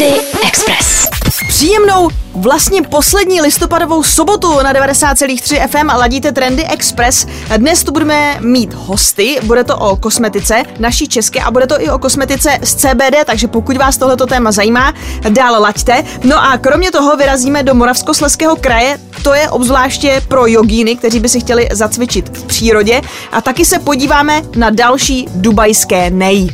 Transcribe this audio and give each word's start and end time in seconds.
Trendy 0.00 0.20
Express. 0.48 1.08
Příjemnou, 1.48 2.08
vlastně 2.34 2.82
poslední 2.82 3.40
listopadovou 3.40 4.02
sobotu 4.02 4.62
na 4.62 4.72
90,3 4.72 5.68
FM 5.68 5.86
ladíte 5.86 6.32
Trendy 6.32 6.64
Express. 6.64 7.26
Dnes 7.56 7.84
tu 7.84 7.92
budeme 7.92 8.38
mít 8.40 8.74
hosty, 8.74 9.38
bude 9.42 9.64
to 9.64 9.76
o 9.78 9.96
kosmetice 9.96 10.62
naší 10.78 11.08
české 11.08 11.40
a 11.40 11.50
bude 11.50 11.66
to 11.66 11.82
i 11.82 11.90
o 11.90 11.98
kosmetice 11.98 12.58
z 12.62 12.74
CBD, 12.74 13.24
takže 13.26 13.48
pokud 13.48 13.76
vás 13.76 13.98
tohleto 13.98 14.26
téma 14.26 14.52
zajímá, 14.52 14.94
dál 15.28 15.62
laďte. 15.62 16.04
No 16.24 16.44
a 16.44 16.58
kromě 16.58 16.90
toho 16.90 17.16
vyrazíme 17.16 17.62
do 17.62 17.74
Moravskosleského 17.74 18.56
kraje, 18.56 18.98
to 19.22 19.34
je 19.34 19.50
obzvláště 19.50 20.22
pro 20.28 20.46
jogíny, 20.46 20.96
kteří 20.96 21.20
by 21.20 21.28
si 21.28 21.40
chtěli 21.40 21.68
zacvičit 21.72 22.38
v 22.38 22.44
přírodě 22.44 23.02
a 23.32 23.40
taky 23.40 23.64
se 23.64 23.78
podíváme 23.78 24.42
na 24.56 24.70
další 24.70 25.28
dubajské 25.34 26.10
nej. 26.10 26.48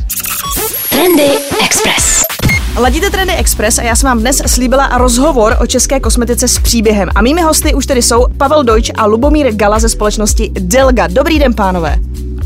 Trendy 0.89 1.29
Express. 1.65 2.26
Ladíte 2.79 3.09
Trendy 3.09 3.33
Express 3.33 3.79
a 3.79 3.83
já 3.83 3.95
jsem 3.95 4.07
vám 4.07 4.19
dnes 4.19 4.41
slíbila 4.47 4.97
rozhovor 4.97 5.57
o 5.61 5.67
české 5.67 5.99
kosmetice 5.99 6.47
s 6.47 6.59
příběhem. 6.59 7.09
A 7.15 7.21
mými 7.21 7.41
hosty 7.41 7.73
už 7.73 7.85
tedy 7.85 8.01
jsou 8.01 8.25
Pavel 8.37 8.63
Dojč 8.63 8.91
a 8.95 9.05
Lubomír 9.05 9.55
Gala 9.55 9.79
ze 9.79 9.89
společnosti 9.89 10.51
Delga. 10.59 11.07
Dobrý 11.07 11.39
den, 11.39 11.53
pánové. 11.53 11.95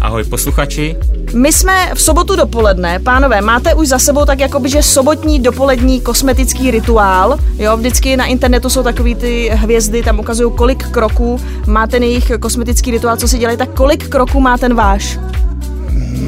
Ahoj 0.01 0.23
posluchači. 0.23 0.95
My 1.33 1.53
jsme 1.53 1.91
v 1.95 2.01
sobotu 2.01 2.35
dopoledne, 2.35 2.99
pánové, 2.99 3.41
máte 3.41 3.73
už 3.73 3.87
za 3.87 3.99
sebou 3.99 4.25
tak 4.25 4.39
jakoby, 4.39 4.69
že 4.69 4.83
sobotní 4.83 5.39
dopolední 5.39 6.01
kosmetický 6.01 6.71
rituál, 6.71 7.37
jo, 7.57 7.77
vždycky 7.77 8.17
na 8.17 8.25
internetu 8.25 8.69
jsou 8.69 8.83
takový 8.83 9.15
ty 9.15 9.49
hvězdy, 9.53 10.03
tam 10.03 10.19
ukazují 10.19 10.51
kolik 10.55 10.87
kroků 10.87 11.39
má 11.67 11.87
ten 11.87 12.03
jejich 12.03 12.31
kosmetický 12.39 12.91
rituál, 12.91 13.17
co 13.17 13.27
si 13.27 13.37
dělají, 13.37 13.57
tak 13.57 13.69
kolik 13.73 14.09
kroků 14.09 14.39
má 14.39 14.57
ten 14.57 14.73
váš? 14.73 15.19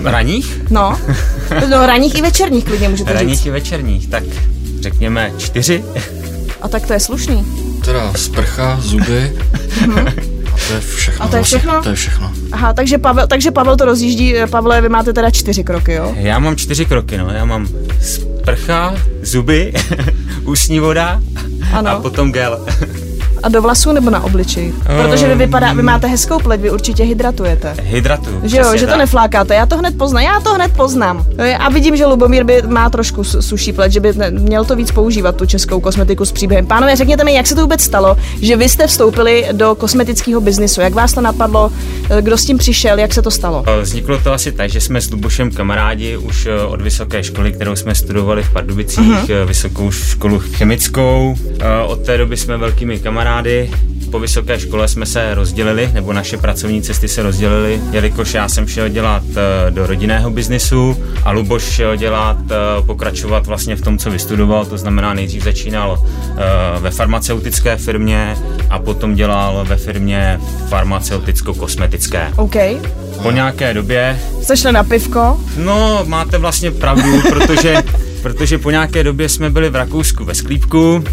Raních? 0.04 0.62
No, 0.70 1.00
no 1.70 1.86
raních 1.86 2.16
i 2.18 2.22
večerních 2.22 2.66
klidně 2.66 2.90
můžete 2.90 3.14
Raních 3.14 3.36
říct. 3.38 3.46
i 3.46 3.50
večerních, 3.52 4.08
tak 4.08 4.24
řekněme 4.82 5.32
čtyři. 5.38 5.84
A 6.62 6.68
tak 6.68 6.88
to 6.88 6.94
je 6.94 7.00
slušný. 7.00 7.46
Teda 7.86 8.14
sprcha, 8.16 8.78
zuby 8.82 9.34
a 10.54 10.58
to 10.68 10.74
je 10.76 10.82
všechno. 10.82 11.26
A 11.26 11.28
to 11.28 11.36
je 11.36 11.40
vlastně. 11.40 11.58
všechno? 11.60 11.84
To 11.84 11.90
je 11.90 11.96
všechno. 11.96 12.32
Aha, 12.52 12.74
takže 12.74 12.98
Pavel, 12.98 13.28
takže 13.28 13.52
Pavel 13.52 13.78
to 13.78 13.86
rozjíždí, 13.86 14.36
Pavle, 14.50 14.82
vy 14.82 14.90
máte 14.90 15.14
teda 15.14 15.30
čtyři 15.32 15.64
kroky, 15.64 15.94
jo? 15.94 16.14
Já 16.18 16.40
mám 16.40 16.56
čtyři 16.56 16.86
kroky, 16.86 17.18
no. 17.18 17.30
Já 17.30 17.46
mám 17.46 17.68
sprcha, 18.02 18.96
zuby, 19.22 19.74
ústní 20.44 20.80
voda 20.80 21.22
Ano. 21.74 21.90
a 21.90 22.00
potom 22.00 22.32
gel. 22.32 22.66
A 23.44 23.50
do 23.50 23.62
vlasů 23.62 23.92
nebo 23.92 24.10
na 24.10 24.24
obličeji? 24.24 24.74
Protože 25.02 25.28
vy, 25.28 25.36
vypadá, 25.36 25.74
vy 25.74 25.84
máte 25.84 26.08
hezkou 26.08 26.40
pleť, 26.40 26.62
vy 26.62 26.72
určitě 26.72 27.04
hydratujete. 27.04 27.76
Hydratu. 27.84 28.30
Že 28.44 28.58
jo, 28.58 28.78
že 28.78 28.86
to 28.86 28.92
tak. 28.92 28.98
neflákáte, 28.98 29.56
já 29.56 29.66
to 29.66 29.78
hned 29.78 29.98
poznám, 29.98 30.24
já 30.24 30.40
to 30.40 30.54
hned 30.54 30.72
poznám. 30.78 31.26
A 31.60 31.70
vidím, 31.70 31.98
že 31.98 32.06
Lubomír 32.06 32.44
by 32.44 32.62
má 32.62 32.90
trošku 32.90 33.24
su- 33.24 33.42
suší 33.42 33.74
pleť, 33.74 33.92
že 33.92 34.00
by 34.00 34.14
měl 34.30 34.66
to 34.66 34.76
víc 34.76 34.92
používat, 34.92 35.36
tu 35.36 35.46
českou 35.46 35.80
kosmetiku 35.80 36.26
s 36.26 36.32
příběhem. 36.32 36.66
Pánové, 36.66 36.96
řekněte 36.96 37.24
mi, 37.24 37.34
jak 37.34 37.48
se 37.48 37.56
to 37.56 37.62
vůbec 37.62 37.82
stalo, 37.82 38.18
že 38.42 38.58
vy 38.58 38.70
jste 38.70 38.88
vstoupili 38.88 39.46
do 39.52 39.76
kosmetického 39.76 40.42
biznisu, 40.42 40.82
jak 40.82 40.94
vás 40.94 41.14
to 41.14 41.22
napadlo, 41.22 41.72
eh, 42.10 42.22
kdo 42.22 42.38
s 42.38 42.46
tím 42.46 42.58
přišel, 42.58 43.00
jak 43.00 43.14
se 43.14 43.22
to 43.22 43.32
stalo? 43.32 43.64
Vzniklo 43.82 44.18
to 44.18 44.34
asi 44.34 44.52
tak, 44.52 44.70
že 44.70 44.82
jsme 44.82 45.02
s 45.02 45.12
Lubošem 45.12 45.52
kamarádi 45.52 46.18
už 46.18 46.48
od 46.68 46.82
vysoké 46.82 47.24
školy, 47.24 47.52
kterou 47.52 47.76
jsme 47.76 47.96
studovali 47.96 48.44
v 48.44 48.54
Pardubicích, 48.54 49.08
uh-huh. 49.08 49.46
vysokou 49.46 49.92
školu 49.92 50.40
chemickou. 50.40 51.36
Od 51.88 52.06
té 52.06 52.18
doby 52.18 52.38
jsme 52.38 52.58
velkými 52.58 53.00
kamarády. 53.34 53.72
Po 54.12 54.20
vysoké 54.20 54.60
škole 54.60 54.88
jsme 54.88 55.06
se 55.06 55.36
rozdělili, 55.36 55.90
nebo 55.94 56.14
naše 56.14 56.38
pracovní 56.38 56.82
cesty 56.82 57.08
se 57.08 57.24
rozdělily, 57.24 57.82
jelikož 57.92 58.34
já 58.34 58.50
jsem 58.50 58.68
šel 58.68 58.90
dělat 58.90 59.24
eh, 59.32 59.72
do 59.72 59.88
rodinného 59.88 60.30
biznisu 60.30 60.98
a 61.24 61.32
Luboš 61.32 61.64
šel 61.64 61.96
dělat, 61.96 62.38
eh, 62.52 62.56
pokračovat 62.86 63.48
vlastně 63.48 63.76
v 63.76 63.82
tom, 63.82 63.98
co 63.98 64.12
vystudoval, 64.12 64.66
to 64.66 64.78
znamená 64.78 65.14
nejdřív 65.14 65.44
začínal 65.44 66.00
eh, 66.04 66.80
ve 66.80 66.92
farmaceutické 66.92 67.78
firmě 67.78 68.38
a 68.70 68.80
potom 68.80 69.16
dělal 69.16 69.66
ve 69.70 69.78
firmě 69.78 70.40
farmaceuticko-kosmetické. 70.70 72.34
OK. 72.36 72.56
Po 73.24 73.32
nějaké 73.32 73.74
době, 73.74 74.20
Jste 74.42 74.58
šli 74.58 74.72
na 74.72 74.84
pivko? 74.84 75.40
no 75.58 76.04
máte 76.06 76.38
vlastně 76.38 76.72
pravdu, 76.72 77.22
protože, 77.30 77.76
protože 78.22 78.58
po 78.58 78.72
nějaké 78.72 79.04
době 79.04 79.30
jsme 79.30 79.50
byli 79.50 79.70
v 79.70 79.76
Rakousku 79.76 80.26
ve 80.26 80.36
sklípku, 80.36 81.04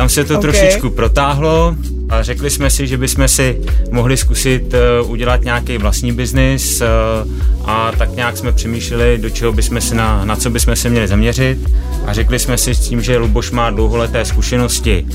tam 0.00 0.08
se 0.08 0.24
to 0.24 0.34
Ok. 0.34 0.40
okay. 0.40 0.50
trošičku 0.50 0.90
protáhlo 0.90 1.76
řekli 2.20 2.50
jsme 2.50 2.70
si, 2.70 2.86
že 2.86 2.98
bychom 2.98 3.28
si 3.28 3.60
mohli 3.90 4.16
zkusit 4.16 4.74
uh, 5.02 5.10
udělat 5.10 5.44
nějaký 5.44 5.78
vlastní 5.78 6.12
biznis 6.12 6.80
uh, 6.80 7.68
a 7.70 7.92
tak 7.98 8.16
nějak 8.16 8.36
jsme 8.36 8.52
přemýšleli, 8.52 9.18
do 9.18 9.30
čeho 9.30 9.52
bychom 9.52 9.80
se 9.80 9.94
na, 9.94 10.24
na 10.24 10.36
co 10.36 10.50
bychom 10.50 10.76
se 10.76 10.88
měli 10.90 11.08
zaměřit 11.08 11.58
a 12.06 12.12
řekli 12.12 12.38
jsme 12.38 12.58
si 12.58 12.74
s 12.74 12.88
tím, 12.88 13.02
že 13.02 13.18
Luboš 13.18 13.50
má 13.50 13.70
dlouholeté 13.70 14.24
zkušenosti 14.24 15.06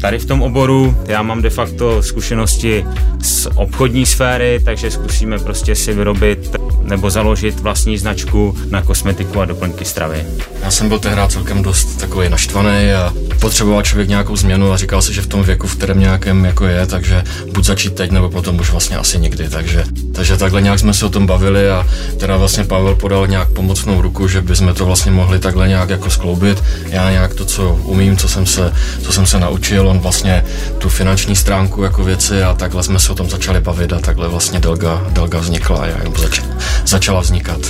tady 0.00 0.18
v 0.18 0.24
tom 0.24 0.42
oboru, 0.42 0.96
já 1.06 1.22
mám 1.22 1.42
de 1.42 1.50
facto 1.50 2.02
zkušenosti 2.02 2.84
z 3.22 3.48
obchodní 3.54 4.06
sféry, 4.06 4.60
takže 4.64 4.90
zkusíme 4.90 5.38
prostě 5.38 5.74
si 5.74 5.92
vyrobit 5.92 6.56
nebo 6.82 7.10
založit 7.10 7.60
vlastní 7.60 7.98
značku 7.98 8.56
na 8.70 8.82
kosmetiku 8.82 9.40
a 9.40 9.44
doplňky 9.44 9.84
stravy. 9.84 10.26
Já 10.62 10.70
jsem 10.70 10.88
byl 10.88 10.98
tehdy 10.98 11.22
celkem 11.28 11.62
dost 11.62 11.84
takový 11.84 12.28
naštvaný 12.28 12.92
a 12.92 13.12
potřeboval 13.40 13.82
člověk 13.82 14.08
nějakou 14.08 14.36
změnu 14.36 14.72
a 14.72 14.76
říkal 14.76 15.02
si, 15.02 15.14
že 15.14 15.22
v 15.22 15.26
tom 15.26 15.42
věku, 15.42 15.66
v 15.66 15.76
kterém 15.76 16.00
nějakém 16.00 16.41
jako 16.44 16.66
je, 16.66 16.86
takže 16.86 17.24
buď 17.54 17.64
začít 17.64 17.94
teď, 17.94 18.10
nebo 18.10 18.30
potom 18.30 18.60
už 18.60 18.70
vlastně 18.70 18.96
asi 18.96 19.18
nikdy. 19.18 19.48
Takže, 19.48 19.84
takže 20.14 20.36
takhle 20.36 20.62
nějak 20.62 20.78
jsme 20.78 20.94
se 20.94 21.06
o 21.06 21.08
tom 21.08 21.26
bavili 21.26 21.70
a 21.70 21.86
teda 22.18 22.36
vlastně 22.36 22.64
Pavel 22.64 22.94
podal 22.94 23.26
nějak 23.26 23.48
pomocnou 23.48 24.00
ruku, 24.00 24.28
že 24.28 24.42
bychom 24.42 24.74
to 24.74 24.86
vlastně 24.86 25.12
mohli 25.12 25.38
takhle 25.38 25.68
nějak 25.68 25.90
jako 25.90 26.10
skloubit. 26.10 26.62
Já 26.88 27.10
nějak 27.10 27.34
to, 27.34 27.44
co 27.44 27.74
umím, 27.84 28.16
co 28.16 28.28
jsem 28.28 28.46
se, 28.46 28.72
co 29.02 29.12
jsem 29.12 29.26
se 29.26 29.40
naučil, 29.40 29.88
on 29.88 29.98
vlastně 29.98 30.44
tu 30.78 30.88
finanční 30.88 31.36
stránku 31.36 31.82
jako 31.82 32.04
věci 32.04 32.42
a 32.42 32.54
takhle 32.54 32.82
jsme 32.82 32.98
se 32.98 33.12
o 33.12 33.14
tom 33.14 33.30
začali 33.30 33.60
bavit 33.60 33.92
a 33.92 33.98
takhle 33.98 34.28
vlastně 34.28 34.60
Delga, 34.60 35.06
Delga 35.10 35.38
vznikla, 35.38 35.86
nebo 36.04 36.20
zač, 36.22 36.40
začala 36.86 37.20
vznikat. 37.20 37.60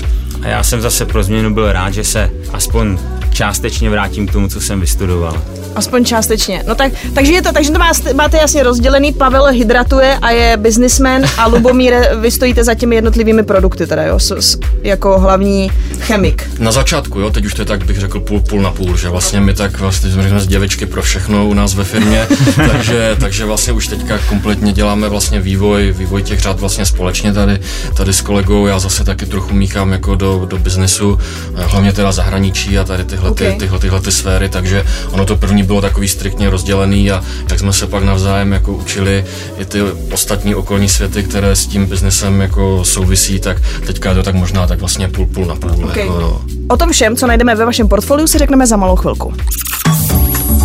A 0.42 0.48
já 0.48 0.62
jsem 0.62 0.80
zase 0.80 1.06
pro 1.06 1.22
změnu 1.22 1.54
byl 1.54 1.72
rád, 1.72 1.90
že 1.90 2.04
se 2.04 2.30
aspoň 2.52 2.98
částečně 3.30 3.90
vrátím 3.90 4.26
k 4.26 4.32
tomu, 4.32 4.48
co 4.48 4.60
jsem 4.60 4.80
vystudoval. 4.80 5.42
Aspoň 5.74 6.04
částečně. 6.04 6.62
No 6.66 6.74
tak, 6.74 6.92
takže, 7.14 7.32
je 7.32 7.42
to, 7.42 7.52
takže 7.52 7.72
to 7.72 7.78
máte, 7.78 8.14
máte 8.14 8.36
jasně 8.36 8.62
rozdělený, 8.62 9.12
Pavel 9.12 9.46
hydratuje 9.46 10.18
a 10.22 10.30
je 10.30 10.56
businessman 10.56 11.22
a 11.38 11.46
Lubomír, 11.46 11.94
vy 12.20 12.30
stojíte 12.30 12.64
za 12.64 12.74
těmi 12.74 12.94
jednotlivými 12.94 13.42
produkty 13.42 13.86
teda, 13.86 14.02
jo, 14.02 14.18
s, 14.18 14.30
s, 14.30 14.58
jako 14.82 15.18
hlavní 15.18 15.70
chemik. 16.02 16.50
Na 16.58 16.72
začátku, 16.72 17.20
jo, 17.20 17.30
teď 17.30 17.44
už 17.44 17.54
to 17.54 17.62
je 17.62 17.66
tak, 17.66 17.84
bych 17.84 17.98
řekl 17.98 18.20
půl, 18.20 18.40
půl 18.40 18.62
na 18.62 18.70
půl, 18.70 18.96
že 18.96 19.08
vlastně 19.08 19.40
my 19.40 19.54
tak 19.54 19.78
vlastně 19.78 20.10
jsme, 20.10 20.28
jsme 20.28 20.40
z 20.40 20.46
děvečky 20.46 20.86
pro 20.86 21.02
všechno 21.02 21.46
u 21.48 21.54
nás 21.54 21.74
ve 21.74 21.84
firmě, 21.84 22.26
takže, 22.72 23.16
takže 23.20 23.44
vlastně 23.44 23.72
už 23.72 23.88
teďka 23.88 24.18
kompletně 24.18 24.72
děláme 24.72 25.08
vlastně 25.08 25.40
vývoj, 25.40 25.94
vývoj 25.98 26.22
těch 26.22 26.40
řád 26.40 26.60
vlastně 26.60 26.86
společně 26.86 27.32
tady, 27.32 27.58
tady 27.96 28.12
s 28.12 28.20
kolegou, 28.20 28.66
já 28.66 28.78
zase 28.78 29.04
taky 29.04 29.26
trochu 29.26 29.54
míchám 29.54 29.92
jako 29.92 30.14
do, 30.14 30.46
do 30.46 30.58
biznesu, 30.58 31.18
hlavně 31.54 31.92
teda 31.92 32.12
zahraničí 32.12 32.78
a 32.78 32.84
tady 32.84 33.04
tyhle, 33.04 33.30
Okay. 33.32 33.52
ty, 33.52 33.58
tyhle, 33.58 33.78
tyhle 33.78 34.00
ty 34.00 34.12
sféry, 34.12 34.48
takže 34.48 34.84
ono 35.10 35.24
to 35.24 35.36
první 35.36 35.62
bylo 35.62 35.80
takový 35.80 36.08
striktně 36.08 36.50
rozdělený 36.50 37.10
a 37.10 37.24
tak 37.46 37.58
jsme 37.58 37.72
se 37.72 37.86
pak 37.86 38.04
navzájem 38.04 38.52
jako 38.52 38.72
učili 38.72 39.24
i 39.58 39.64
ty 39.64 39.82
ostatní 40.12 40.54
okolní 40.54 40.88
světy, 40.88 41.22
které 41.22 41.56
s 41.56 41.66
tím 41.66 41.86
biznesem 41.86 42.40
jako 42.40 42.84
souvisí, 42.84 43.40
tak 43.40 43.56
teďka 43.86 44.08
je 44.08 44.14
to 44.14 44.22
tak 44.22 44.34
možná 44.34 44.66
tak 44.66 44.80
vlastně 44.80 45.08
půl, 45.08 45.26
půl 45.26 45.46
na 45.46 45.54
půl. 45.54 45.91
Okay. 45.92 46.06
Jako, 46.06 46.20
jo. 46.20 46.40
O 46.68 46.76
tom 46.76 46.92
všem, 46.92 47.16
co 47.16 47.26
najdeme 47.26 47.54
ve 47.54 47.64
vašem 47.64 47.88
portfoliu, 47.88 48.26
si 48.26 48.38
řekneme 48.38 48.66
za 48.66 48.76
malou 48.76 48.96
chvilku. 48.96 49.34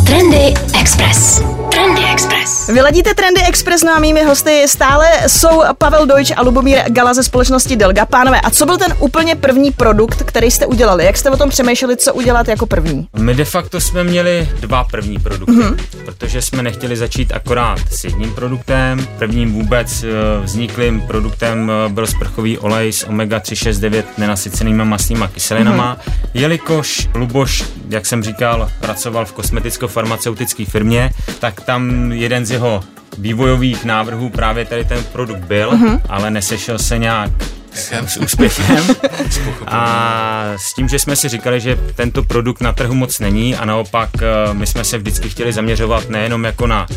Trendy 0.06 0.54
Express. 0.80 1.42
Trendy 1.78 2.02
Express. 2.12 2.68
Vyladíte 2.68 3.14
Trendy 3.14 3.42
Express, 3.48 3.84
no 3.84 3.96
a 3.96 4.00
mými 4.00 4.24
hosty 4.24 4.64
stále 4.68 5.08
jsou 5.28 5.64
Pavel 5.78 6.06
Dojč 6.06 6.32
a 6.36 6.42
Lubomír 6.42 6.78
Gala 6.88 7.14
ze 7.14 7.24
společnosti 7.24 7.76
Delga. 7.76 8.06
Pánové, 8.06 8.42
a 8.42 8.50
co 8.50 8.66
byl 8.66 8.78
ten 8.78 8.96
úplně 9.00 9.36
první 9.36 9.72
produkt, 9.72 10.24
který 10.24 10.52
jste 10.52 10.66
udělali? 10.66 11.06
Jak 11.06 11.18
jste 11.18 11.30
o 11.30 11.38
tom 11.38 11.50
přemýšleli, 11.50 11.98
co 11.98 12.14
udělat 12.14 12.48
jako 12.48 12.66
první? 12.66 13.08
My 13.18 13.36
de 13.36 13.46
facto 13.46 13.82
jsme 13.82 14.04
měli 14.04 14.50
dva 14.60 14.84
první 14.84 15.20
produkty, 15.20 15.52
mm-hmm. 15.52 15.78
protože 16.06 16.42
jsme 16.42 16.64
nechtěli 16.64 16.98
začít 16.98 17.32
akorát 17.32 17.80
s 17.92 18.04
jedním 18.04 18.34
produktem. 18.34 19.08
Prvním 19.18 19.54
vůbec 19.54 20.04
eh, 20.04 20.08
vzniklým 20.44 21.02
produktem 21.02 21.72
eh, 21.72 21.90
byl 21.90 22.08
sprchový 22.08 22.58
olej 22.58 22.94
s 22.94 23.04
omega 23.04 23.40
369 23.40 24.18
nenasycenýma 24.18 24.84
masnýma 24.84 25.28
kyselinama, 25.28 25.96
mm-hmm. 25.96 26.30
jelikož 26.34 27.10
Luboš, 27.16 27.64
jak 27.90 28.06
jsem 28.06 28.24
říkal, 28.24 28.70
pracoval 28.80 29.26
v 29.26 29.34
kosmeticko-farmaceutické 29.34 30.66
firmě, 30.66 31.12
tak 31.40 31.67
tam 31.68 32.12
jeden 32.12 32.46
z 32.46 32.52
jeho 32.52 32.84
vývojových 33.18 33.86
návrhů 33.86 34.30
právě 34.30 34.66
tady 34.66 34.86
ten 34.86 35.04
produkt 35.04 35.40
byl, 35.40 35.72
mm-hmm. 35.72 36.02
ale 36.10 36.32
nesešel 36.32 36.80
se 36.80 36.98
nějak 36.98 37.32
s, 37.74 37.92
s 37.92 38.18
úspěchem. 38.18 38.86
A 39.68 40.54
s 40.56 40.74
tím, 40.74 40.88
že 40.88 41.00
jsme 41.00 41.16
si 41.16 41.30
říkali, 41.30 41.60
že 41.60 41.78
tento 41.96 42.24
produkt 42.24 42.62
na 42.62 42.74
trhu 42.74 42.96
moc 42.96 43.20
není 43.20 43.56
a 43.56 43.66
naopak 43.66 44.10
eh, 44.22 44.54
my 44.54 44.68
jsme 44.68 44.84
se 44.84 44.98
vždycky 44.98 45.30
chtěli 45.30 45.54
zaměřovat 45.54 46.10
nejenom 46.10 46.44
jako 46.44 46.68
na, 46.68 46.88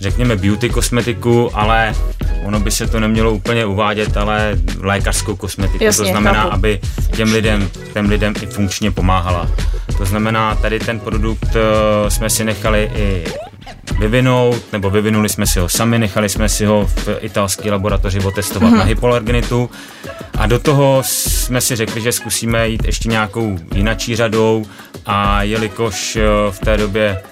řekněme, 0.00 0.36
beauty 0.36 0.68
kosmetiku, 0.68 1.50
ale 1.54 1.94
ono 2.44 2.60
by 2.60 2.70
se 2.70 2.86
to 2.86 3.00
nemělo 3.00 3.32
úplně 3.32 3.66
uvádět, 3.66 4.16
ale 4.16 4.58
lékařskou 4.80 5.36
kosmetiku. 5.36 5.84
Jasně, 5.84 6.04
to 6.04 6.10
znamená, 6.10 6.42
chápu. 6.42 6.54
aby 6.54 6.80
těm 7.16 7.32
lidem, 7.32 7.68
těm 7.92 8.08
lidem 8.08 8.34
i 8.42 8.46
funkčně 8.46 8.90
pomáhala. 8.90 9.48
To 9.98 10.04
znamená, 10.04 10.54
tady 10.54 10.78
ten 10.80 11.00
produkt 11.00 11.44
uh, 11.44 12.08
jsme 12.08 12.30
si 12.30 12.44
nechali 12.44 12.90
i 12.94 13.24
vyvinout, 13.98 14.72
nebo 14.72 14.90
vyvinuli 14.90 15.28
jsme 15.28 15.46
si 15.46 15.58
ho 15.58 15.68
sami, 15.68 15.98
nechali 15.98 16.28
jsme 16.28 16.48
si 16.48 16.64
ho 16.64 16.86
v 16.86 17.08
italské 17.20 17.70
laboratoři 17.70 18.20
otestovat 18.20 18.72
mm-hmm. 18.72 18.78
na 18.78 18.84
hypoalergenitu 18.84 19.70
a 20.38 20.46
do 20.46 20.58
toho 20.58 21.02
jsme 21.06 21.60
si 21.60 21.76
řekli, 21.76 22.00
že 22.00 22.12
zkusíme 22.12 22.68
jít 22.68 22.86
ještě 22.86 23.08
nějakou 23.08 23.58
jinačí 23.74 24.16
řadou 24.16 24.64
a 25.06 25.42
jelikož 25.42 26.18
v 26.50 26.58
té 26.58 26.76
době 26.76 27.22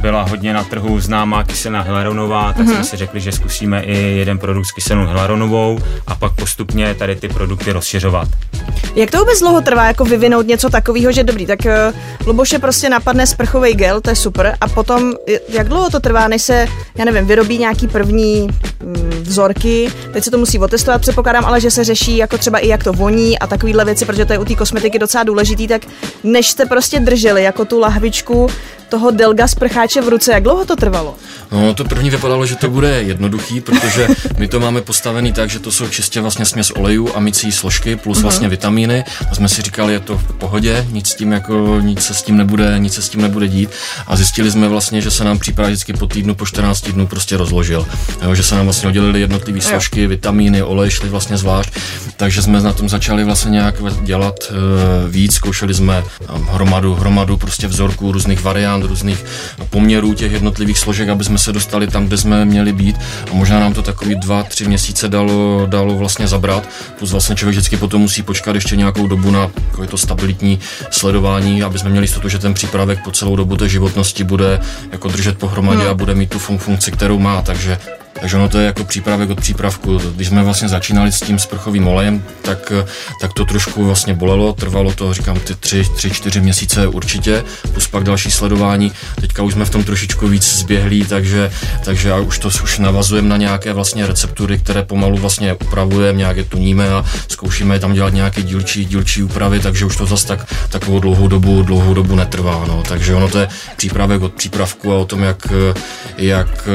byla 0.00 0.22
hodně 0.22 0.54
na 0.54 0.64
trhu 0.64 1.00
známá 1.00 1.44
kyselina 1.44 1.80
hyaluronová, 1.80 2.52
tak 2.52 2.66
mm-hmm. 2.66 2.74
jsme 2.74 2.84
si 2.84 2.96
řekli, 2.96 3.20
že 3.20 3.32
zkusíme 3.32 3.82
i 3.82 4.18
jeden 4.18 4.38
produkt 4.38 4.66
s 4.66 4.72
kyselinou 4.72 5.06
hyaluronovou 5.06 5.78
a 6.06 6.14
pak 6.14 6.32
postupně 6.34 6.94
tady 6.94 7.16
ty 7.16 7.28
produkty 7.28 7.72
rozšiřovat. 7.72 8.28
Jak 8.94 9.10
to 9.10 9.18
vůbec 9.18 9.38
dlouho 9.38 9.60
trvá 9.60 9.86
jako 9.86 10.04
vyvinout 10.04 10.46
něco 10.46 10.70
takového, 10.70 11.12
že 11.12 11.24
dobrý, 11.24 11.46
tak 11.46 11.58
uh, 11.64 12.26
Luboše 12.26 12.58
prostě 12.58 12.88
napadne 12.88 13.26
sprchový 13.26 13.74
gel, 13.74 14.00
to 14.00 14.10
je 14.10 14.16
super, 14.16 14.56
a 14.60 14.68
potom 14.68 15.12
jak 15.48 15.68
dlouho 15.68 15.90
to 15.90 16.00
trvá, 16.00 16.28
než 16.28 16.42
se, 16.42 16.66
já 16.98 17.04
nevím, 17.04 17.26
vyrobí 17.26 17.58
nějaký 17.58 17.88
první 17.88 18.48
vzorky, 19.20 19.92
teď 20.12 20.24
se 20.24 20.30
to 20.30 20.38
musí 20.38 20.58
otestovat, 20.58 21.00
předpokládám, 21.00 21.44
ale 21.44 21.60
že 21.60 21.70
se 21.70 21.84
řeší 21.84 22.16
jako 22.16 22.38
třeba 22.38 22.58
i 22.58 22.68
jak 22.68 22.84
to 22.84 22.92
voní 22.92 23.38
a 23.38 23.46
takovéhle 23.46 23.84
věci, 23.84 24.04
protože 24.04 24.24
to 24.24 24.32
je 24.32 24.38
u 24.38 24.44
té 24.44 24.54
kosmetiky 24.54 24.98
docela 24.98 25.24
důležitý, 25.24 25.68
tak 25.68 25.82
než 26.24 26.50
jste 26.50 26.66
prostě 26.66 27.00
drželi 27.00 27.42
jako 27.42 27.64
tu 27.64 27.78
lahvičku 27.78 28.48
toho 28.90 29.10
Delga 29.10 29.48
sprcháče 29.48 30.00
v 30.00 30.08
ruce, 30.08 30.32
jak 30.32 30.42
dlouho 30.42 30.64
to 30.64 30.76
trvalo? 30.76 31.14
No, 31.52 31.74
to 31.74 31.84
první 31.84 32.10
vypadalo, 32.10 32.46
že 32.46 32.56
to 32.56 32.70
bude 32.70 33.02
jednoduchý, 33.02 33.60
protože 33.60 34.08
my 34.38 34.48
to 34.48 34.60
máme 34.60 34.80
postavený 34.80 35.32
tak, 35.32 35.50
že 35.50 35.58
to 35.58 35.72
jsou 35.72 35.88
čistě 35.88 36.20
vlastně 36.20 36.44
směs 36.44 36.70
olejů 36.70 37.08
a 37.14 37.20
mycí 37.20 37.52
složky 37.52 37.96
plus 37.96 38.18
uh-huh. 38.18 38.22
vlastně 38.22 38.48
vitamíny. 38.48 39.04
A 39.30 39.34
jsme 39.34 39.48
si 39.48 39.62
říkali, 39.62 39.92
je 39.92 40.00
to 40.00 40.18
v 40.18 40.32
pohodě, 40.32 40.86
nic 40.90 41.08
s 41.08 41.14
tím 41.14 41.32
jako, 41.32 41.80
nic 41.80 42.02
se 42.02 42.14
s 42.14 42.22
tím 42.22 42.36
nebude, 42.36 42.78
nic 42.78 42.94
se 42.94 43.02
s 43.02 43.08
tím 43.08 43.20
nebude 43.20 43.48
dít. 43.48 43.70
A 44.06 44.16
zjistili 44.16 44.50
jsme 44.50 44.68
vlastně, 44.68 45.00
že 45.00 45.10
se 45.10 45.24
nám 45.24 45.38
příprava 45.38 45.68
vždycky 45.68 45.92
po 45.92 46.06
týdnu, 46.06 46.34
po 46.34 46.46
14 46.46 46.88
dnů 46.88 47.06
prostě 47.06 47.36
rozložil. 47.36 47.86
Jo, 48.22 48.34
že 48.34 48.42
se 48.42 48.54
nám 48.54 48.64
vlastně 48.64 48.88
oddělili 48.88 49.20
jednotlivé 49.20 49.60
složky, 49.60 50.06
vitamíny, 50.06 50.62
olej 50.62 50.90
šly 50.90 51.08
vlastně 51.08 51.36
zvlášť. 51.36 51.72
Takže 52.16 52.42
jsme 52.42 52.60
na 52.60 52.72
tom 52.72 52.88
začali 52.88 53.24
vlastně 53.24 53.50
nějak 53.50 53.74
dělat 54.02 54.34
uh, 54.50 55.10
víc, 55.10 55.34
zkoušeli 55.34 55.74
jsme 55.74 56.04
um, 56.34 56.46
hromadu, 56.46 56.94
hromadu 56.94 57.36
prostě 57.36 57.66
vzorků, 57.66 58.12
různých 58.12 58.42
variant, 58.42 58.79
různých 58.82 59.24
poměrů 59.70 60.14
těch 60.14 60.32
jednotlivých 60.32 60.78
složek, 60.78 61.08
aby 61.08 61.24
jsme 61.24 61.38
se 61.38 61.52
dostali 61.52 61.86
tam, 61.86 62.06
kde 62.06 62.16
jsme 62.16 62.44
měli 62.44 62.72
být. 62.72 62.96
A 63.30 63.34
možná 63.34 63.60
nám 63.60 63.74
to 63.74 63.82
takový 63.82 64.14
dva, 64.14 64.42
tři 64.42 64.64
měsíce 64.64 65.08
dalo, 65.08 65.66
dalo 65.66 65.96
vlastně 65.96 66.28
zabrat. 66.28 66.68
Plus 66.98 67.12
vlastně 67.12 67.36
člověk 67.36 67.56
vždycky 67.56 67.76
potom 67.76 68.00
musí 68.00 68.22
počkat 68.22 68.54
ještě 68.54 68.76
nějakou 68.76 69.06
dobu 69.06 69.30
na 69.30 69.50
to 69.90 69.98
stabilitní 69.98 70.60
sledování, 70.90 71.62
aby 71.62 71.78
jsme 71.78 71.90
měli 71.90 72.04
jistotu, 72.04 72.28
že 72.28 72.38
ten 72.38 72.54
přípravek 72.54 73.04
po 73.04 73.10
celou 73.10 73.36
dobu 73.36 73.56
té 73.56 73.68
životnosti 73.68 74.24
bude 74.24 74.60
jako 74.92 75.08
držet 75.08 75.38
pohromadě 75.38 75.84
no. 75.84 75.90
a 75.90 75.94
bude 75.94 76.14
mít 76.14 76.30
tu 76.30 76.38
funkci, 76.38 76.92
kterou 76.92 77.18
má. 77.18 77.42
Takže 77.42 77.78
takže 78.20 78.36
ono 78.36 78.48
to 78.48 78.58
je 78.58 78.66
jako 78.66 78.84
přípravek 78.84 79.30
od 79.30 79.40
přípravku. 79.40 79.98
Když 80.14 80.28
jsme 80.28 80.42
vlastně 80.42 80.68
začínali 80.68 81.12
s 81.12 81.20
tím 81.20 81.38
sprchovým 81.38 81.88
olejem, 81.88 82.22
tak, 82.42 82.72
tak 83.20 83.32
to 83.32 83.44
trošku 83.44 83.84
vlastně 83.84 84.14
bolelo, 84.14 84.52
trvalo 84.52 84.92
to, 84.92 85.14
říkám, 85.14 85.40
ty 85.40 85.54
tři, 85.54 85.84
tři, 85.96 86.10
čtyři 86.10 86.40
měsíce 86.40 86.86
určitě, 86.86 87.44
plus 87.72 87.86
pak 87.86 88.04
další 88.04 88.30
sledování. 88.30 88.92
Teďka 89.20 89.42
už 89.42 89.52
jsme 89.52 89.64
v 89.64 89.70
tom 89.70 89.84
trošičku 89.84 90.28
víc 90.28 90.58
zběhlí, 90.58 91.04
takže, 91.04 91.50
takže 91.84 92.14
už 92.14 92.38
to 92.38 92.48
už 92.48 92.78
navazujeme 92.78 93.28
na 93.28 93.36
nějaké 93.36 93.72
vlastně 93.72 94.06
receptury, 94.06 94.58
které 94.58 94.82
pomalu 94.82 95.16
vlastně 95.16 95.54
upravujeme, 95.54 96.18
nějaké 96.18 96.44
tuníme 96.44 96.88
a 96.88 97.04
zkoušíme 97.28 97.78
tam 97.78 97.92
dělat 97.92 98.12
nějaké 98.14 98.42
dílčí, 98.42 98.84
dílčí 98.84 99.22
úpravy, 99.22 99.60
takže 99.60 99.84
už 99.84 99.96
to 99.96 100.06
zase 100.06 100.26
tak, 100.26 100.54
takovou 100.68 101.00
dlouhou 101.00 101.28
dobu, 101.28 101.62
dlouhou 101.62 101.94
dobu 101.94 102.14
netrvá. 102.14 102.64
No. 102.68 102.82
Takže 102.88 103.14
ono 103.14 103.28
to 103.28 103.38
je 103.38 103.48
přípravek 103.76 104.22
od 104.22 104.34
přípravku 104.34 104.92
a 104.92 104.96
o 104.96 105.04
tom, 105.04 105.22
jak, 105.22 105.46
jak, 106.18 106.68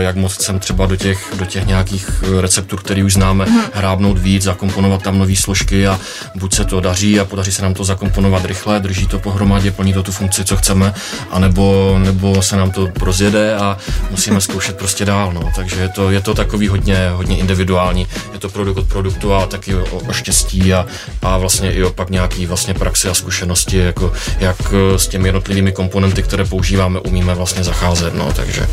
jak 0.00 0.16
moc 0.16 0.34
chcem 0.34 0.58
třeba 0.58 0.86
do 0.90 0.96
těch, 0.96 1.32
do 1.38 1.44
těch 1.44 1.66
nějakých 1.66 2.10
eh, 2.22 2.40
receptur, 2.40 2.80
který 2.80 3.02
už 3.02 3.12
známe, 3.12 3.46
mm. 3.46 3.60
hrábnout 3.74 4.18
víc, 4.18 4.42
zakomponovat 4.42 5.02
tam 5.02 5.18
nové 5.18 5.36
složky 5.36 5.86
a 5.86 6.00
buď 6.34 6.54
se 6.54 6.64
to 6.64 6.80
daří 6.80 7.20
a 7.20 7.24
podaří 7.24 7.52
se 7.52 7.62
nám 7.62 7.74
to 7.74 7.84
zakomponovat 7.84 8.44
rychle, 8.44 8.80
drží 8.80 9.06
to 9.06 9.18
pohromadě, 9.18 9.70
plní 9.70 9.92
to 9.92 10.02
tu 10.02 10.12
funkci, 10.12 10.44
co 10.44 10.56
chceme, 10.56 10.94
anebo 11.30 11.96
nebo 11.98 12.42
se 12.42 12.56
nám 12.56 12.70
to 12.70 12.88
rozjede 13.00 13.56
a 13.56 13.78
musíme 14.10 14.40
zkoušet 14.40 14.76
prostě 14.76 15.04
dál. 15.04 15.32
No. 15.32 15.52
Takže 15.56 15.76
je 15.80 15.88
to, 15.88 16.10
je 16.10 16.20
to 16.20 16.34
takový 16.34 16.68
hodně, 16.68 17.10
hodně 17.10 17.38
individuální. 17.38 18.06
Je 18.32 18.38
to 18.38 18.48
produkt 18.48 18.76
od 18.76 18.88
produktu 18.88 19.34
a 19.34 19.46
taky 19.46 19.74
o, 19.74 19.84
o 19.84 20.12
štěstí 20.12 20.74
a, 20.74 20.86
a 21.22 21.38
vlastně 21.38 21.72
i 21.72 21.82
opak 21.84 22.10
nějaký 22.10 22.46
vlastně 22.46 22.74
praxi 22.74 23.08
a 23.08 23.14
zkušenosti, 23.14 23.76
jako 23.76 24.12
jak 24.38 24.56
eh, 24.72 24.98
s 24.98 25.08
těmi 25.08 25.28
jednotlivými 25.28 25.72
komponenty, 25.72 26.22
které 26.22 26.44
používáme, 26.44 27.00
umíme 27.00 27.34
vlastně 27.34 27.64
zacházet. 27.64 28.14
No. 28.14 28.32
Takže 28.32 28.66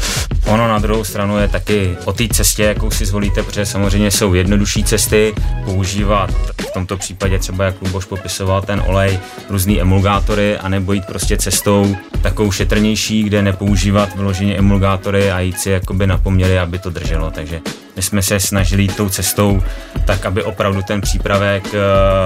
Ono 0.47 0.67
na 0.67 0.79
druhou 0.79 1.03
stranu 1.03 1.37
je 1.37 1.47
taky 1.47 1.97
o 2.05 2.13
té 2.13 2.27
cestě, 2.27 2.63
jakou 2.63 2.91
si 2.91 3.05
zvolíte, 3.05 3.43
protože 3.43 3.65
samozřejmě 3.65 4.11
jsou 4.11 4.33
jednodušší 4.33 4.83
cesty 4.83 5.33
používat 5.65 6.29
v 6.61 6.71
tomto 6.73 6.97
případě 6.97 7.39
třeba, 7.39 7.65
jak 7.65 7.81
Luboš 7.81 8.05
popisoval 8.05 8.61
ten 8.61 8.83
olej, 8.87 9.19
různý 9.49 9.81
emulgátory, 9.81 10.57
anebo 10.57 10.93
jít 10.93 11.05
prostě 11.05 11.37
cestou 11.37 11.95
takovou 12.21 12.51
šetrnější, 12.51 13.23
kde 13.23 13.41
nepoužívat 13.41 14.15
vyloženě 14.15 14.57
emulgátory 14.57 15.31
a 15.31 15.39
jít 15.39 15.59
si 15.59 15.69
jakoby 15.69 16.07
na 16.07 16.17
poměry, 16.17 16.59
aby 16.59 16.79
to 16.79 16.89
drželo. 16.89 17.31
Takže 17.31 17.61
my 17.97 18.03
jsme 18.03 18.21
se 18.21 18.39
snažili 18.39 18.81
jít 18.81 18.95
tou 18.95 19.09
cestou 19.09 19.63
tak, 20.05 20.25
aby 20.25 20.43
opravdu 20.43 20.81
ten 20.81 21.01
přípravek 21.01 21.67
eh, 21.73 21.77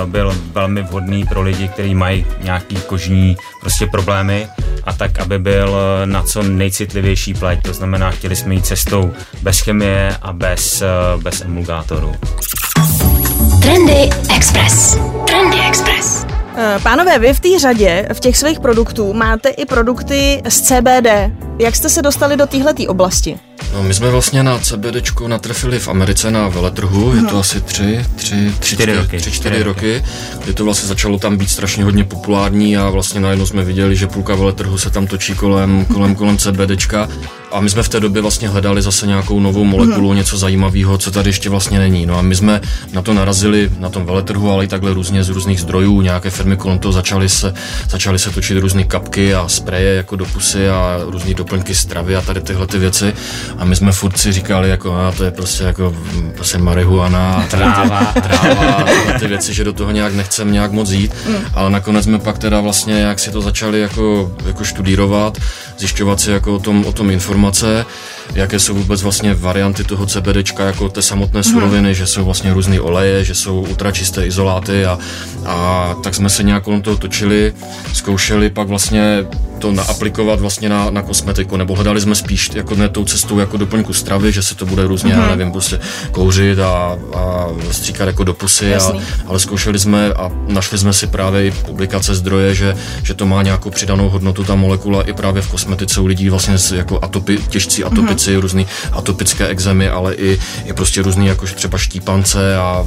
byl 0.06 0.35
velmi 0.51 0.81
vhodný 0.81 1.25
pro 1.25 1.41
lidi, 1.41 1.68
kteří 1.68 1.95
mají 1.95 2.25
nějaký 2.41 2.75
kožní 2.75 3.38
prostě 3.62 3.88
problémy 3.88 4.47
a 4.83 4.94
tak, 4.94 5.19
aby 5.19 5.39
byl 5.39 5.75
eh, 5.75 6.06
na 6.06 6.23
co 6.23 6.44
nejcitlivější 6.44 7.33
pleť. 7.33 7.63
To 7.63 7.73
znamená, 7.73 8.12
chtěli 8.12 8.35
jsme 8.35 8.53
jít 8.53 8.65
cestou 8.65 9.12
bez 9.41 9.59
chemie 9.59 10.18
a 10.21 10.33
bez, 10.33 10.81
eh, 10.81 10.85
bez 11.23 11.41
emulgátorů. 11.41 12.15
Trendy 13.62 14.09
Express. 14.35 14.97
Trendy 15.27 15.57
Express. 15.68 16.25
Pánové, 16.83 17.19
vy 17.19 17.33
v 17.33 17.39
té 17.39 17.59
řadě, 17.59 18.07
v 18.13 18.19
těch 18.19 18.38
svých 18.38 18.59
produktů, 18.59 19.13
máte 19.13 19.50
i 19.50 19.65
produkty 19.65 20.41
z 20.50 20.62
CBD. 20.62 21.31
Jak 21.59 21.75
jste 21.75 21.89
se 21.89 22.01
dostali 22.01 22.38
do 22.38 22.47
téhleté 22.47 22.88
oblasti? 22.88 23.39
No, 23.73 23.83
my 23.83 23.94
jsme 23.94 24.09
vlastně 24.09 24.44
na 24.44 24.59
CBD 24.59 25.27
natrefili 25.27 25.79
v 25.79 25.88
Americe 25.88 26.31
na 26.31 26.47
veletrhu, 26.47 27.15
je 27.15 27.21
to 27.21 27.39
asi 27.39 27.62
tři, 27.62 28.06
tři, 28.15 28.53
tři, 28.59 28.75
čtyři, 28.75 28.95
roky, 28.95 29.18
tři, 29.18 29.31
čtyři 29.31 29.63
roky, 29.63 30.03
kdy 30.44 30.53
to 30.53 30.65
vlastně 30.65 30.88
začalo 30.88 31.19
tam 31.19 31.38
být 31.38 31.50
strašně 31.50 31.83
hodně 31.83 32.03
populární 32.03 32.77
a 32.77 32.89
vlastně 32.89 33.19
najednou 33.19 33.45
jsme 33.45 33.63
viděli, 33.63 33.95
že 33.95 34.07
půlka 34.07 34.35
veletrhu 34.35 34.77
se 34.77 34.89
tam 34.89 35.07
točí 35.07 35.35
kolem, 35.35 35.85
kolem, 35.85 36.15
kolem 36.15 36.38
CBDčka 36.38 37.07
a 37.51 37.59
my 37.59 37.69
jsme 37.69 37.83
v 37.83 37.90
té 37.90 37.99
době 37.99 38.21
vlastně 38.21 38.49
hledali 38.49 38.81
zase 38.81 39.07
nějakou 39.07 39.40
novou 39.40 39.63
molekulu, 39.63 40.07
hmm. 40.07 40.18
něco 40.18 40.37
zajímavého, 40.37 40.97
co 40.97 41.11
tady 41.11 41.30
ještě 41.30 41.49
vlastně 41.49 41.80
není. 41.80 42.06
No 42.06 42.18
a 42.18 42.21
my 42.21 42.35
jsme 42.35 42.61
na 42.94 43.01
to 43.01 43.13
narazili 43.13 43.71
na 43.80 43.90
tom 43.90 44.06
veletrhu, 44.06 44.51
ale 44.51 44.63
i 44.63 44.68
takhle 44.68 44.94
různě 44.94 45.23
z 45.23 45.30
různých 45.30 45.61
zdrojů. 45.61 46.01
Nějaké 46.01 46.30
firmy 46.30 46.57
kolem 46.57 46.80
toho 46.80 46.92
začaly 46.92 47.30
se, 47.30 47.54
začaly 47.90 48.19
se 48.19 48.30
točit 48.30 48.57
různé 48.57 48.83
kapky 48.83 49.33
a 49.33 49.47
spreje 49.47 49.95
jako 49.95 50.16
do 50.16 50.25
pusy 50.25 50.69
a 50.69 50.99
různé 51.06 51.33
doplňky 51.33 51.75
stravy 51.75 52.16
a 52.16 52.21
tady 52.21 52.42
tyhle 52.42 52.68
ty 52.68 52.78
věci. 52.78 53.13
A 53.61 53.65
my 53.65 53.75
jsme 53.75 53.91
furt 53.91 54.18
si 54.18 54.31
říkali, 54.31 54.69
jako, 54.69 54.94
a 54.94 55.11
to 55.18 55.23
je 55.23 55.31
prostě 55.31 55.63
jako 55.63 55.95
prostě 56.35 56.57
marihuana 56.57 57.33
a 57.33 57.47
tráva, 57.47 58.13
tráva 58.13 58.85
a 59.15 59.19
ty 59.19 59.27
věci, 59.27 59.53
že 59.53 59.63
do 59.63 59.73
toho 59.73 59.91
nějak 59.91 60.13
nechcem 60.13 60.51
nějak 60.51 60.71
moc 60.71 60.91
jít. 60.91 61.13
Hmm. 61.25 61.45
Ale 61.53 61.69
nakonec 61.69 62.06
jsme 62.06 62.19
pak 62.19 62.37
teda 62.37 62.59
vlastně, 62.59 63.01
jak 63.01 63.19
si 63.19 63.31
to 63.31 63.41
začali 63.41 63.81
jako, 63.81 64.35
jako 64.45 64.65
studírovat, 64.65 65.37
zjišťovat 65.77 66.19
si 66.19 66.31
jako 66.31 66.56
o 66.56 66.59
tom, 66.59 66.85
o 66.85 66.91
tom 66.91 67.11
informace, 67.11 67.85
jaké 68.35 68.59
jsou 68.59 68.73
vůbec 68.73 69.02
vlastně 69.02 69.33
varianty 69.33 69.83
toho 69.83 70.06
CBDčka, 70.06 70.66
jako 70.66 70.90
té 70.90 71.02
samotné 71.02 71.40
mhm. 71.40 71.52
suroviny, 71.52 71.88
hmm. 71.88 71.94
že 71.94 72.07
jsou 72.07 72.26
vlastně 72.26 72.54
různé 72.54 72.81
oleje, 72.81 73.26
že 73.26 73.35
jsou 73.35 73.66
ultračisté 73.69 74.28
izoláty 74.28 74.85
a, 74.85 75.00
a 75.45 75.95
tak 76.04 76.16
jsme 76.16 76.30
se 76.30 76.44
nějak 76.44 76.64
kolem 76.64 76.81
toho 76.81 76.97
točili, 76.97 77.54
zkoušeli 77.94 78.50
pak 78.50 78.68
vlastně 78.68 79.26
to 79.61 79.71
naaplikovat 79.71 80.40
vlastně 80.40 80.69
na, 80.69 80.90
na 80.90 81.02
kosmetiku, 81.02 81.57
nebo 81.57 81.76
hledali 81.76 82.02
jsme 82.02 82.16
spíš 82.16 82.50
jako 82.54 82.76
ne 82.76 82.90
tou 82.90 83.06
cestou 83.06 83.40
jako 83.40 83.57
doplňku 83.57 83.94
stravy, 83.94 84.31
že 84.31 84.44
se 84.44 84.56
to 84.56 84.66
bude 84.66 84.88
různě, 84.88 85.16
mm-hmm. 85.16 85.30
nevím, 85.30 85.52
prostě 85.52 85.80
kouřit 86.11 86.59
a, 86.59 86.97
a 87.16 87.47
stříkat 87.71 88.07
jako 88.07 88.23
do 88.23 88.33
pusy, 88.33 88.76
a, 88.76 88.92
ale 89.28 89.40
zkoušeli 89.40 89.80
jsme 89.80 90.14
a 90.14 90.31
našli 90.47 90.78
jsme 90.78 90.94
si 90.94 91.07
právě 91.07 91.45
i 91.47 91.52
publikace 91.52 92.16
zdroje, 92.16 92.56
že, 92.56 92.76
že 93.04 93.14
to 93.14 93.26
má 93.26 93.44
nějakou 93.44 93.69
přidanou 93.69 94.09
hodnotu 94.09 94.44
ta 94.44 94.56
molekula 94.56 95.04
i 95.04 95.14
právě 95.14 95.42
v 95.42 95.47
kosmetice 95.47 96.02
u 96.02 96.06
lidí 96.06 96.30
vlastně 96.30 96.56
jako 96.76 97.00
atopi, 97.02 97.38
těžcí 97.50 97.83
atopici, 97.83 98.20
mm-hmm. 98.30 98.40
různý 98.42 98.68
atopické 98.92 99.47
exémy, 99.47 99.90
ale 99.90 100.13
i, 100.16 100.40
i 100.66 100.73
prostě 100.73 101.01
různý 101.01 101.28
jako 101.28 101.45
třeba 101.45 101.78
štípance 101.78 102.56
a 102.57 102.85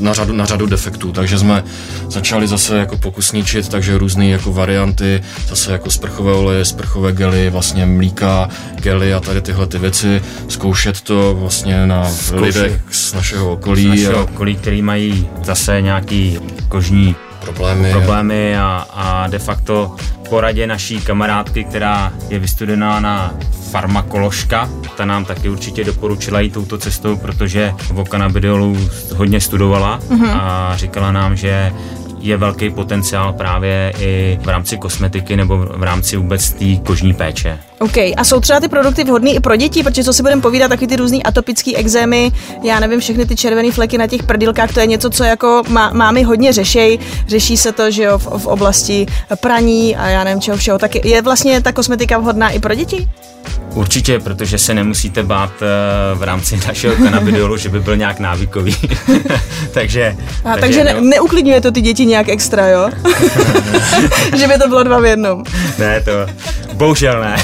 na 0.00 0.14
řadu, 0.14 0.32
na 0.32 0.44
řadu 0.44 0.66
defektů, 0.66 1.12
takže 1.12 1.38
jsme 1.38 1.64
začali 2.08 2.48
zase 2.48 2.78
jako 2.78 2.96
pokusničit, 2.96 3.68
takže 3.68 3.98
různé 3.98 4.28
jako 4.28 4.52
varianty, 4.52 5.22
zase 5.48 5.72
jako 5.72 5.90
sprchové 5.90 6.32
oleje, 6.32 6.64
sprchové 6.64 7.12
gely, 7.12 7.50
vlastně 7.50 7.86
mlíka, 7.86 8.48
gely 8.74 9.14
a 9.14 9.20
tady 9.20 9.40
tyhle 9.40 9.66
ty 9.66 9.78
věci, 9.78 10.22
zkoušet 10.48 11.00
to 11.00 11.36
vlastně 11.40 11.86
na 11.86 12.10
Zkoušet. 12.10 12.40
lidech 12.40 12.82
z 12.90 13.12
našeho 13.12 13.52
okolí. 13.52 13.82
Z 13.82 13.88
našeho 13.88 14.24
okolí, 14.24 14.56
který 14.56 14.82
mají 14.82 15.28
zase 15.44 15.80
nějaký 15.80 16.38
kožní 16.68 17.16
problémy. 17.40 17.90
problémy 17.90 18.58
a, 18.58 18.86
a 18.90 19.26
de 19.26 19.38
facto 19.38 19.96
poradě 20.28 20.66
naší 20.66 21.00
kamarádky, 21.00 21.64
která 21.64 22.12
je 22.28 22.38
vystudovaná 22.38 23.00
na 23.00 23.34
farmakoložka, 23.70 24.68
ta 24.96 25.04
nám 25.04 25.24
taky 25.24 25.48
určitě 25.48 25.84
doporučila 25.84 26.40
jít 26.40 26.54
touto 26.54 26.78
cestou, 26.78 27.16
protože 27.16 27.74
o 27.94 28.04
kanabidiolu 28.04 28.76
hodně 29.16 29.40
studovala 29.40 30.00
a 30.32 30.72
říkala 30.76 31.12
nám, 31.12 31.36
že 31.36 31.72
je 32.20 32.36
velký 32.36 32.70
potenciál 32.70 33.32
právě 33.32 33.92
i 33.98 34.38
v 34.42 34.48
rámci 34.48 34.76
kosmetiky 34.76 35.36
nebo 35.36 35.58
v 35.58 35.82
rámci 35.82 36.16
vůbec 36.16 36.52
té 36.52 36.76
kožní 36.76 37.14
péče. 37.14 37.58
OK, 37.82 37.96
a 38.16 38.24
jsou 38.24 38.40
třeba 38.40 38.60
ty 38.60 38.68
produkty 38.68 39.04
vhodné 39.04 39.30
i 39.30 39.40
pro 39.40 39.56
děti, 39.56 39.82
protože 39.82 40.04
co 40.04 40.12
si 40.12 40.22
budeme 40.22 40.42
povídat, 40.42 40.68
taky 40.68 40.86
ty 40.86 40.96
různý 40.96 41.22
atopické 41.22 41.76
exémy, 41.76 42.32
já 42.62 42.80
nevím, 42.80 43.00
všechny 43.00 43.26
ty 43.26 43.36
červené 43.36 43.72
fleky 43.72 43.98
na 43.98 44.06
těch 44.06 44.22
prdilkách, 44.22 44.74
to 44.74 44.80
je 44.80 44.86
něco, 44.86 45.10
co 45.10 45.24
jako 45.24 45.62
má, 45.68 45.90
mámy 45.92 46.22
hodně 46.22 46.52
řešej. 46.52 46.98
Řeší 47.28 47.56
se 47.56 47.72
to, 47.72 47.90
že 47.90 48.02
jo, 48.02 48.18
v, 48.18 48.26
v 48.26 48.46
oblasti 48.46 49.06
praní 49.40 49.96
a 49.96 50.08
já 50.08 50.24
nevím 50.24 50.40
čeho 50.40 50.56
všeho. 50.56 50.78
Tak 50.78 51.04
je 51.04 51.22
vlastně 51.22 51.60
ta 51.60 51.72
kosmetika 51.72 52.18
vhodná 52.18 52.50
i 52.50 52.58
pro 52.58 52.74
děti? 52.74 53.08
Určitě, 53.74 54.18
protože 54.18 54.58
se 54.58 54.74
nemusíte 54.74 55.22
bát 55.22 55.50
eh, 55.62 55.66
v 56.14 56.22
rámci 56.22 56.56
našeho 56.66 56.96
kanabidiolu, 56.96 57.56
že 57.56 57.68
by 57.68 57.80
byl 57.80 57.96
nějak 57.96 58.18
návykový. 58.18 58.76
takže, 59.74 60.16
A, 60.44 60.56
takže 60.56 60.84
ne, 60.84 60.94
no, 60.94 61.00
neuklidňuje 61.00 61.60
to 61.60 61.70
ty 61.70 61.80
děti 61.80 62.06
nějak 62.06 62.28
extra, 62.28 62.68
jo? 62.68 62.90
že 64.36 64.48
by 64.48 64.58
to 64.58 64.68
bylo 64.68 64.82
dva 64.82 65.00
v 65.00 65.04
jednom. 65.04 65.44
ne, 65.78 66.00
to 66.00 66.10
bohužel 66.72 67.20
ne. 67.20 67.36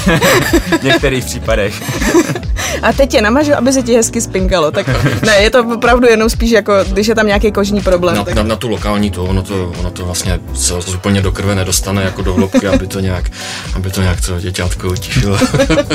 V 0.79 0.83
některých 0.83 1.25
případech. 1.25 1.81
A 2.81 2.93
teď 2.93 3.09
tě 3.09 3.21
namažu, 3.21 3.53
aby 3.55 3.73
se 3.73 3.83
ti 3.83 3.95
hezky 3.95 4.21
spinkalo. 4.21 4.71
Tak 4.71 4.87
ne, 5.25 5.35
je 5.35 5.49
to 5.49 5.63
opravdu 5.75 6.07
jenom 6.07 6.29
spíš 6.29 6.51
jako, 6.51 6.73
když 6.91 7.07
je 7.07 7.15
tam 7.15 7.27
nějaký 7.27 7.51
kožní 7.51 7.81
problém. 7.81 8.15
Na, 8.15 8.23
tak... 8.23 8.33
na, 8.35 8.43
na, 8.43 8.55
tu 8.55 8.67
lokální 8.67 9.11
to, 9.11 9.23
ono 9.23 9.43
to, 9.43 9.73
ono 9.79 9.91
to 9.91 10.05
vlastně 10.05 10.39
se 10.53 10.73
úplně 10.73 11.21
do 11.21 11.31
krve 11.31 11.55
nedostane 11.55 12.03
jako 12.03 12.21
do 12.21 12.33
hloubky, 12.33 12.67
aby 12.67 12.87
to 12.87 12.99
nějak, 12.99 13.31
aby 13.75 13.89
to 13.89 14.01
nějak 14.01 14.21
to 14.21 14.39
děťátko 14.39 14.87
utišilo. 14.87 15.37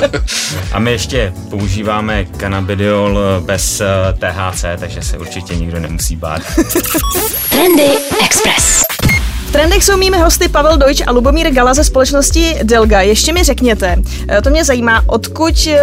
A 0.73 0.79
my 0.79 0.93
ještě 0.93 1.33
používáme 1.51 2.25
kanabidiol 2.25 3.21
bez 3.41 3.81
eh, 3.81 3.87
THC, 4.12 4.65
takže 4.79 5.03
se 5.03 5.19
určitě 5.19 5.57
nikdo 5.57 5.81
nemusí 5.81 6.17
bát. 6.17 6.43
Trendy 7.51 7.91
Express. 8.25 8.92
Trendech 9.53 9.85
jsou 9.85 9.97
mými 9.97 10.19
hosty 10.19 10.49
Pavel 10.49 10.77
Dojč 10.77 11.03
a 11.07 11.11
Lubomír 11.11 11.51
Gala 11.51 11.75
ze 11.75 11.85
společnosti 11.85 12.59
Delga. 12.63 13.01
Ještě 13.01 13.33
mi 13.33 13.45
řekněte, 13.45 13.97
eh, 14.29 14.43
to 14.43 14.51
mě 14.51 14.65
zajímá, 14.65 15.03
odkud 15.07 15.67
eh, 15.67 15.79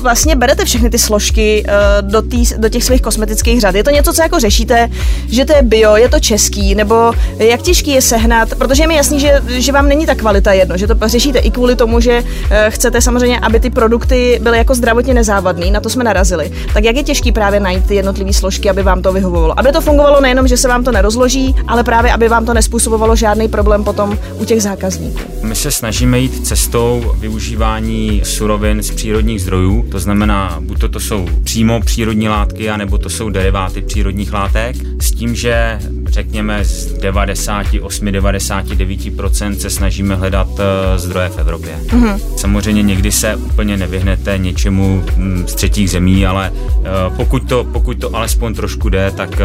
vlastně 0.00 0.36
berete 0.36 0.64
všechny 0.64 0.90
ty 0.90 0.98
složky 0.98 1.64
eh, 1.66 1.72
do, 2.00 2.22
tý, 2.22 2.44
do 2.56 2.68
těch 2.68 2.84
svých 2.84 3.02
kosmetických 3.02 3.60
řad. 3.60 3.74
Je 3.74 3.84
to 3.84 3.90
něco, 3.90 4.12
co 4.12 4.22
jako 4.22 4.40
řešíte, 4.40 4.88
že 5.28 5.44
to 5.44 5.56
je 5.56 5.62
bio, 5.62 5.96
je 5.96 6.08
to 6.08 6.20
český, 6.20 6.74
nebo 6.74 7.12
jak 7.38 7.62
těžký 7.62 7.90
je 7.90 8.02
sehnat, 8.02 8.48
protože 8.54 8.82
je 8.82 8.86
mi 8.86 8.94
jasný, 8.94 9.20
že, 9.20 9.42
že 9.48 9.72
vám 9.72 9.88
není 9.88 10.06
ta 10.06 10.14
kvalita 10.14 10.52
jedno, 10.52 10.76
že 10.76 10.86
to 10.86 10.94
řešíte 11.04 11.38
i 11.38 11.50
kvůli 11.50 11.76
tomu, 11.76 12.00
že 12.00 12.24
chcete 12.68 13.00
samozřejmě, 13.00 13.40
aby 13.40 13.60
ty 13.60 13.70
produkty 13.70 14.38
byly 14.42 14.58
jako 14.58 14.74
zdravotně 14.74 15.14
nezávadný, 15.14 15.70
na 15.70 15.80
to 15.80 15.90
jsme 15.90 16.04
narazili. 16.04 16.52
Tak 16.74 16.84
jak 16.84 16.96
je 16.96 17.02
těžký 17.02 17.32
právě 17.32 17.60
najít 17.60 17.86
ty 17.86 17.94
jednotlivé 17.94 18.32
složky, 18.32 18.70
aby 18.70 18.82
vám 18.82 19.02
to 19.02 19.12
vyhovovalo? 19.12 19.58
Aby 19.58 19.72
to 19.72 19.80
fungovalo 19.80 20.20
nejenom, 20.20 20.48
že 20.48 20.56
se 20.56 20.68
vám 20.68 20.84
to 20.84 20.92
nerozloží, 20.92 21.54
ale 21.68 21.84
právě 21.84 22.12
aby 22.12 22.28
vám 22.28 22.46
to 22.46 22.54
nespůsobovalo 22.54 23.09
žádný 23.16 23.48
problém 23.48 23.84
potom 23.84 24.18
u 24.38 24.44
těch 24.44 24.62
zákazníků. 24.62 25.20
My 25.42 25.54
se 25.54 25.70
snažíme 25.70 26.18
jít 26.18 26.46
cestou 26.46 27.12
využívání 27.18 28.20
surovin 28.24 28.82
z 28.82 28.90
přírodních 28.90 29.42
zdrojů, 29.42 29.86
to 29.90 29.98
znamená, 29.98 30.58
buď 30.60 30.80
to, 30.80 30.88
to 30.88 31.00
jsou 31.00 31.26
přímo 31.44 31.80
přírodní 31.80 32.28
látky, 32.28 32.70
anebo 32.70 32.98
to 32.98 33.10
jsou 33.10 33.30
deriváty 33.30 33.82
přírodních 33.82 34.32
látek, 34.32 34.76
s 35.00 35.12
tím, 35.12 35.34
že 35.34 35.78
řekněme 36.06 36.64
z 36.64 36.98
98-99% 36.98 39.56
se 39.56 39.70
snažíme 39.70 40.16
hledat 40.16 40.48
eh, 40.58 40.62
zdroje 40.98 41.28
v 41.28 41.38
Evropě. 41.38 41.78
Mm-hmm. 41.86 42.20
Samozřejmě 42.36 42.82
někdy 42.82 43.12
se 43.12 43.36
úplně 43.36 43.76
nevyhnete 43.76 44.38
něčemu 44.38 45.04
mm, 45.16 45.44
z 45.48 45.54
třetích 45.54 45.90
zemí, 45.90 46.26
ale 46.26 46.52
eh, 46.54 46.80
pokud 47.16 47.48
to, 47.48 47.64
pokud 47.64 47.98
to 47.98 48.16
alespoň 48.16 48.54
trošku 48.54 48.88
jde, 48.88 49.12
tak 49.16 49.40
eh, 49.40 49.44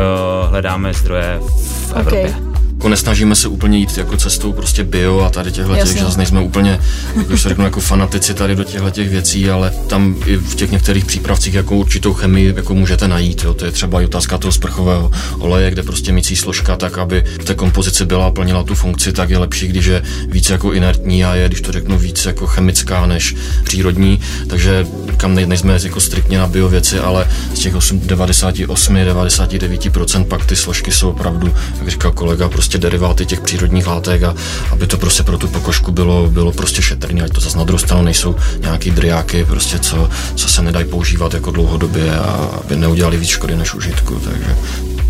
hledáme 0.50 0.94
zdroje 0.94 1.40
v 1.88 1.94
Evropě. 1.96 2.30
Okay 2.30 2.45
jako 2.86 2.90
nesnažíme 2.90 3.36
se 3.36 3.48
úplně 3.48 3.78
jít 3.78 3.98
jako 3.98 4.18
cestou 4.18 4.54
prostě 4.54 4.84
bio 4.84 5.20
a 5.20 5.30
tady 5.30 5.52
těchto 5.52 5.76
těch, 5.76 5.98
že 5.98 6.06
nejsme 6.18 6.42
úplně, 6.42 6.80
jako 7.18 7.38
se 7.38 7.50
řeknu, 7.50 7.64
jako 7.64 7.80
fanatici 7.80 8.34
tady 8.34 8.56
do 8.56 8.64
těchto 8.64 8.90
těch 8.90 9.10
věcí, 9.10 9.50
ale 9.50 9.74
tam 9.88 10.16
i 10.26 10.38
v 10.38 10.56
těch 10.56 10.72
některých 10.72 11.06
přípravcích 11.06 11.54
jako 11.54 11.76
určitou 11.76 12.14
chemii 12.14 12.54
jako 12.56 12.76
můžete 12.76 13.08
najít, 13.08 13.44
jo. 13.44 13.54
to 13.54 13.66
je 13.66 13.72
třeba 13.72 14.02
i 14.02 14.06
otázka 14.06 14.38
toho 14.38 14.52
sprchového 14.52 15.12
oleje, 15.40 15.72
kde 15.72 15.84
prostě 15.84 16.12
mící 16.12 16.36
složka 16.36 16.76
tak, 16.76 16.98
aby 16.98 17.24
v 17.42 17.46
té 17.46 17.56
kompozici 17.56 18.06
byla 18.06 18.28
a 18.28 18.32
plnila 18.32 18.64
tu 18.64 18.76
funkci, 18.76 19.14
tak 19.14 19.30
je 19.30 19.38
lepší, 19.38 19.68
když 19.68 19.86
je 19.86 20.04
víc 20.28 20.50
jako 20.50 20.74
inertní 20.74 21.26
a 21.26 21.36
je, 21.36 21.48
když 21.48 21.62
to 21.62 21.72
řeknu, 21.72 21.98
víc 21.98 22.26
jako 22.26 22.48
chemická 22.48 23.06
než 23.06 23.36
přírodní, 23.64 24.22
takže 24.48 24.88
kam 25.18 25.36
ne, 25.36 25.46
nejsme 25.46 25.80
jako 25.84 26.02
striktně 26.02 26.38
na 26.38 26.48
bio 26.48 26.70
věci, 26.70 27.00
ale 27.00 27.28
z 27.54 27.60
těch 27.60 27.76
98-99% 27.76 30.26
pak 30.26 30.46
ty 30.46 30.56
složky 30.56 30.92
jsou 30.92 31.10
opravdu, 31.10 31.54
jak 31.80 31.90
říkal 31.90 32.12
kolega, 32.12 32.50
prostě 32.50 32.75
prostě 32.76 32.90
deriváty 32.90 33.26
těch 33.26 33.42
přírodních 33.42 33.88
látek 33.88 34.24
a 34.24 34.36
aby 34.72 34.88
to 34.88 34.98
prostě 34.98 35.24
pro 35.24 35.38
tu 35.38 35.48
pokožku 35.48 35.92
bylo, 35.92 36.30
bylo 36.30 36.52
prostě 36.52 36.82
šetrný, 36.82 37.22
ať 37.22 37.32
to 37.32 37.42
zase 37.42 37.58
na 37.58 37.64
druhou 37.64 37.80
stranu 37.80 38.04
nejsou 38.04 38.36
nějaký 38.60 38.92
driáky, 38.92 39.46
prostě 39.46 39.80
co, 39.80 40.10
co 40.36 40.48
se 40.48 40.62
nedají 40.62 40.86
používat 40.86 41.34
jako 41.34 41.52
dlouhodobě 41.52 42.16
a 42.16 42.60
aby 42.66 42.76
neudělali 42.76 43.18
víc 43.18 43.30
škody 43.30 43.56
než 43.56 43.74
užitku, 43.74 44.20
takže 44.20 44.56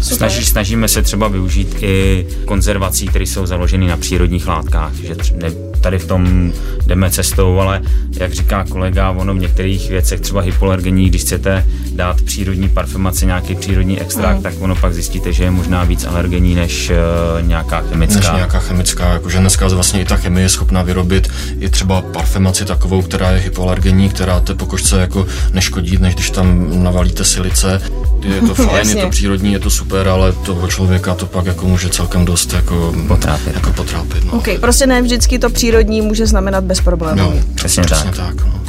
Snaží, 0.02 0.46
snažíme 0.46 0.88
se 0.88 1.02
třeba 1.02 1.28
využít 1.28 1.75
i 1.82 2.25
konzervací, 2.46 3.08
které 3.08 3.25
jsou 3.25 3.46
založeny 3.46 3.88
na 3.88 3.98
přírodních 3.98 4.48
látkách, 4.48 4.94
že 4.94 5.16
ne, 5.36 5.52
tady 5.82 6.00
v 6.00 6.08
tom 6.08 6.52
jdeme 6.88 7.12
cestou, 7.12 7.60
ale 7.60 7.82
jak 8.12 8.34
říká 8.34 8.66
kolega, 8.70 9.12
ono 9.12 9.34
v 9.34 9.38
některých 9.38 9.90
věcech 9.90 10.22
třeba 10.22 10.42
hypoalergenní, 10.42 11.10
když 11.10 11.22
chcete 11.22 11.66
dát 11.92 12.22
přírodní 12.22 12.70
parfumaci, 12.70 13.25
nějaký 13.25 13.56
přírodní 13.56 14.02
extrakt, 14.02 14.38
mm. 14.38 14.44
tak 14.44 14.54
ono 14.60 14.75
pak 14.75 14.94
zjistíte, 14.94 15.34
že 15.34 15.44
je 15.44 15.52
možná 15.52 15.84
víc 15.84 16.06
alergení 16.06 16.56
než 16.56 16.90
uh, 16.90 17.48
nějaká 17.48 17.82
chemická. 17.82 18.20
Než 18.20 18.32
nějaká 18.36 18.60
chemická, 18.60 19.14
jakože 19.14 19.40
dneska 19.40 19.68
vlastně 19.68 20.02
i 20.02 20.06
ta 20.06 20.16
chemie 20.16 20.46
je 20.46 20.50
schopná 20.50 20.82
vyrobit 20.84 21.28
i 21.60 21.70
třeba 21.70 22.02
parfumaci 22.02 22.66
takovou, 22.66 23.02
která 23.02 23.32
je 23.32 23.40
hypoalergenní, 23.40 24.10
která 24.10 24.40
té 24.40 24.54
pokožce 24.54 25.00
jako 25.00 25.28
neškodí, 25.54 25.98
než 25.98 26.16
když 26.16 26.30
tam 26.30 26.84
navalíte 26.84 27.25
silice. 27.25 27.82
Je 28.22 28.42
to 28.42 28.56
fajn, 28.66 28.90
je 28.90 28.96
to 28.96 29.10
přírodní, 29.10 29.54
je 29.54 29.60
to 29.60 29.70
super, 29.70 29.85
ale 30.13 30.32
toho 30.32 30.68
člověka 30.68 31.15
to 31.15 31.25
pak 31.25 31.46
jako 31.46 31.68
může 31.68 31.89
celkem 31.89 32.25
dost 32.25 32.54
jako 32.54 32.96
potrápit. 33.08 33.56
Jako 33.56 33.74
potrápit 33.74 34.24
no. 34.25 34.32
okay, 34.32 34.58
prostě 34.58 34.88
ne 34.88 35.01
vždycky 35.01 35.39
to 35.39 35.50
přírodní 35.50 36.01
může 36.01 36.27
znamenat 36.27 36.63
bez 36.63 36.82
problémů. 36.82 37.22
No, 37.22 37.34
přesně, 37.56 37.84
přesně 37.84 38.12
tak. 38.12 38.36
tak 38.36 38.46
no. 38.46 38.62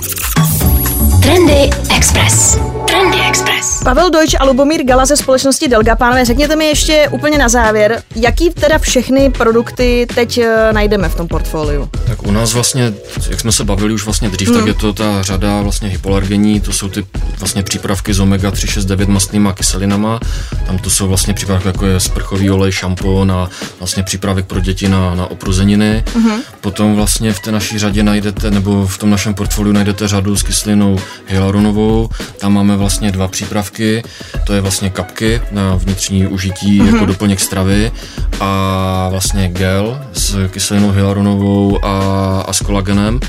Trendy 1.21 1.71
Express. 1.97 2.59
Trendy 2.87 3.19
Express. 3.29 3.83
Pavel 3.85 4.11
Dojč 4.11 4.35
a 4.41 4.45
Lubomír 4.45 4.85
Gala 4.85 5.07
ze 5.07 5.17
společnosti 5.17 5.69
Delga. 5.69 5.97
Pánové, 5.97 6.25
řekněte 6.25 6.57
mi 6.57 6.65
ještě 6.65 7.09
úplně 7.11 7.39
na 7.39 7.49
závěr, 7.49 8.03
jaký 8.17 8.51
teda 8.51 8.79
všechny 8.79 9.31
produkty 9.31 10.07
teď 10.15 10.39
eh, 10.39 10.73
najdeme 10.73 11.09
v 11.09 11.15
tom 11.15 11.29
portfoliu? 11.29 11.89
Tak 12.07 12.23
u 12.23 12.31
nás 12.31 12.55
vlastně, 12.55 12.93
jak 13.31 13.41
jsme 13.41 13.53
se 13.53 13.65
bavili 13.65 13.95
už 13.95 14.05
vlastně 14.05 14.29
dřív, 14.29 14.49
hmm. 14.49 14.59
tak 14.59 14.67
je 14.67 14.75
to 14.75 14.93
ta 14.93 15.23
řada 15.23 15.63
vlastně 15.63 15.89
hypoalergení, 15.89 16.61
to 16.61 16.73
jsou 16.73 16.89
ty 16.89 17.07
vlastně 17.39 17.63
přípravky 17.63 18.15
z 18.15 18.21
omega 18.21 18.51
369 18.51 19.09
mastnýma 19.09 19.53
kyselinama. 19.53 20.21
Tam 20.67 20.79
to 20.79 20.91
jsou 20.91 21.09
vlastně 21.09 21.35
přípravky 21.35 21.69
jako 21.69 21.87
je 21.87 22.01
sprchový 22.01 22.51
olej, 22.51 22.73
šampon 22.73 23.33
a 23.33 23.51
vlastně 23.79 24.03
přípravek 24.03 24.47
pro 24.47 24.61
děti 24.61 24.89
na, 24.89 25.15
na 25.15 25.27
opruzeniny. 25.27 26.05
Hmm. 26.15 26.41
Potom 26.61 26.95
vlastně 26.95 27.33
v 27.33 27.41
té 27.41 27.53
naší 27.53 27.79
řadě 27.79 28.03
najdete, 28.03 28.51
nebo 28.51 28.87
v 28.87 28.99
tom 28.99 29.11
našem 29.11 29.35
portfoliu 29.35 29.73
najdete 29.73 30.09
řadu 30.09 30.37
s 30.37 30.43
kyselinou 30.43 30.99
hyaluronovou. 31.27 32.09
Tam 32.39 32.53
máme 32.53 32.76
vlastně 32.77 33.13
dva 33.13 33.29
přípravky, 33.29 34.03
to 34.47 34.53
je 34.53 34.61
vlastně 34.61 34.91
kapky 34.91 35.41
na 35.51 35.75
vnitřní 35.75 36.27
užití 36.27 36.81
mm-hmm. 36.81 36.95
jako 36.95 37.07
doplněk 37.07 37.41
stravy 37.41 37.93
a 38.41 39.09
vlastně 39.11 39.49
gel 39.49 40.01
s 40.13 40.49
kyselinou 40.49 40.91
hyaluronovou 40.91 41.85
a, 41.85 42.41
a 42.41 42.53
s 42.53 42.61
kolagenem 42.61 43.21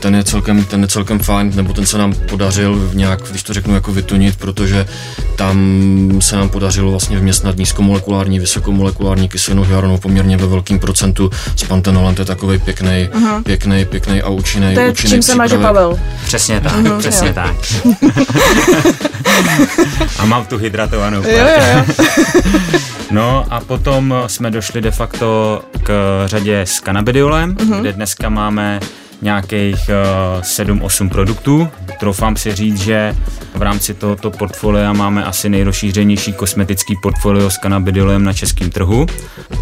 ten 0.00 0.14
je 0.14 0.24
celkem, 0.24 0.64
ten 0.64 0.82
je 0.82 0.88
celkem 0.88 1.18
fajn, 1.18 1.52
nebo 1.54 1.72
ten 1.72 1.86
se 1.86 1.98
nám 1.98 2.12
podařil 2.12 2.90
nějak, 2.94 3.20
když 3.30 3.42
to 3.42 3.52
řeknu, 3.54 3.74
jako 3.74 3.92
vytunit, 3.92 4.38
protože 4.38 4.86
tam 5.36 5.58
se 6.20 6.36
nám 6.36 6.48
podařilo 6.48 6.90
vlastně 6.90 7.18
vměstnat 7.18 7.56
nízkomolekulární, 7.56 8.38
vysokomolekulární 8.38 9.28
kyselinu 9.28 9.62
hyaluronovou 9.62 9.98
poměrně 10.00 10.36
ve 10.36 10.46
velkém 10.46 10.78
procentu 10.78 11.30
s 11.56 11.64
pantenolem, 11.64 12.14
to 12.14 12.22
je 12.22 12.26
takový 12.26 12.58
pěkný, 12.58 13.08
uh-huh. 13.12 13.42
pěkný, 13.42 13.84
pěkný 13.84 14.22
a 14.22 14.28
účinný. 14.28 14.74
To 14.74 14.80
je 14.80 14.90
účinný 14.90 15.10
čím 15.10 15.22
se 15.22 15.34
maže 15.34 15.58
Pavel. 15.58 16.00
Přesně 16.24 16.60
tak, 16.60 16.72
uh-huh, 16.72 16.98
přesně 16.98 17.28
jo. 17.28 17.34
tak. 17.34 17.56
a 20.18 20.24
mám 20.24 20.46
tu 20.46 20.58
hydratovanou 20.58 21.22
jo, 21.22 21.30
jo, 21.30 21.46
jo. 21.76 21.84
No 23.10 23.46
a 23.50 23.60
potom 23.60 24.14
jsme 24.26 24.50
došli 24.50 24.80
de 24.80 24.90
facto 24.90 25.60
k 25.82 26.22
řadě 26.26 26.60
s 26.60 26.80
kanabidiolem, 26.80 27.54
uh-huh. 27.54 27.80
kde 27.80 27.92
dneska 27.92 28.28
máme 28.28 28.80
nějakých 29.22 29.90
uh, 30.36 30.42
7-8 30.42 31.08
produktů. 31.08 31.68
Troufám 32.00 32.36
si 32.36 32.54
říct, 32.54 32.80
že 32.80 33.16
v 33.54 33.62
rámci 33.62 33.94
tohoto 33.94 34.30
portfolia 34.30 34.92
máme 34.92 35.24
asi 35.24 35.48
nejrozšířenější 35.48 36.32
kosmetický 36.32 36.96
portfolio 37.02 37.50
s 37.50 37.58
kanabidolem 37.58 38.24
na 38.24 38.32
českém 38.32 38.70
trhu. 38.70 39.06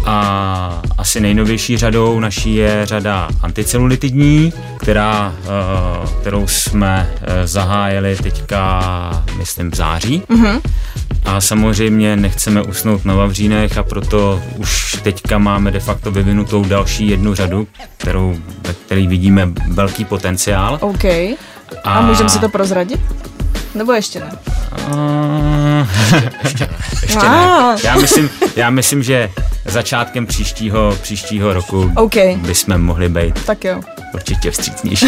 A 0.05 0.81
asi 0.97 1.19
nejnovější 1.19 1.77
řadou 1.77 2.19
naší 2.19 2.55
je 2.55 2.85
řada 2.85 3.29
anticelulitidní, 3.41 4.53
která, 4.77 5.35
uh, 5.43 6.09
kterou 6.21 6.47
jsme 6.47 7.09
uh, 7.11 7.27
zahájili 7.45 8.15
teďka, 8.15 9.23
myslím, 9.37 9.71
v 9.71 9.75
září. 9.75 10.23
Mm-hmm. 10.29 10.61
A 11.25 11.41
samozřejmě 11.41 12.15
nechceme 12.15 12.61
usnout 12.61 13.05
na 13.05 13.15
Vavřínech 13.15 13.77
a 13.77 13.83
proto 13.83 14.41
už 14.57 14.97
teďka 15.03 15.37
máme 15.37 15.71
de 15.71 15.79
facto 15.79 16.11
vyvinutou 16.11 16.63
další 16.63 17.09
jednu 17.09 17.35
řadu, 17.35 17.67
kterou, 17.97 18.35
ve 18.67 18.73
které 18.73 19.07
vidíme 19.07 19.49
velký 19.67 20.05
potenciál. 20.05 20.77
OK. 20.81 21.05
A, 21.05 21.37
a 21.83 22.01
můžeme 22.01 22.29
si 22.29 22.39
to 22.39 22.49
prozradit? 22.49 23.01
Nebo 23.75 23.93
ještě 23.93 24.19
ne? 24.19 24.31
Uh, 24.87 25.87
ještě 26.43 26.65
ne. 26.65 26.77
Ještě 27.01 27.29
ne. 27.29 27.75
Já 27.83 27.95
myslím, 27.95 28.29
já 28.55 28.69
myslím, 28.69 29.03
že 29.03 29.29
začátkem 29.65 30.25
příštího, 30.25 30.97
příštího 31.01 31.53
roku 31.53 31.91
okay. 31.95 32.35
bychom 32.35 32.77
mohli 32.77 33.09
být. 33.09 33.45
Tak 33.45 33.63
jo 33.63 33.81
určitě 34.13 34.51
vstřícnější. 34.51 35.05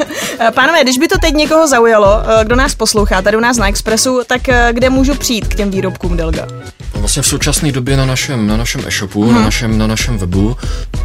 Pánové, 0.54 0.82
když 0.82 0.98
by 0.98 1.08
to 1.08 1.18
teď 1.18 1.34
někoho 1.34 1.68
zaujalo, 1.68 2.22
eh, 2.40 2.44
kdo 2.44 2.56
nás 2.56 2.74
poslouchá 2.74 3.22
tady 3.22 3.36
u 3.36 3.40
nás 3.40 3.56
na 3.56 3.68
Expressu, 3.68 4.20
tak 4.26 4.48
eh, 4.48 4.68
kde 4.72 4.90
můžu 4.90 5.14
přijít 5.14 5.48
k 5.48 5.54
těm 5.54 5.70
výrobkům 5.70 6.16
Delga? 6.16 6.46
Vlastně 6.94 7.22
v 7.22 7.26
současné 7.26 7.72
době 7.72 7.96
na 7.96 8.06
našem, 8.06 8.46
na 8.46 8.56
našem 8.56 8.82
e-shopu, 8.86 9.24
hmm. 9.24 9.34
na, 9.34 9.42
našem, 9.42 9.78
na 9.78 9.86
našem 9.86 10.18
webu, 10.18 10.56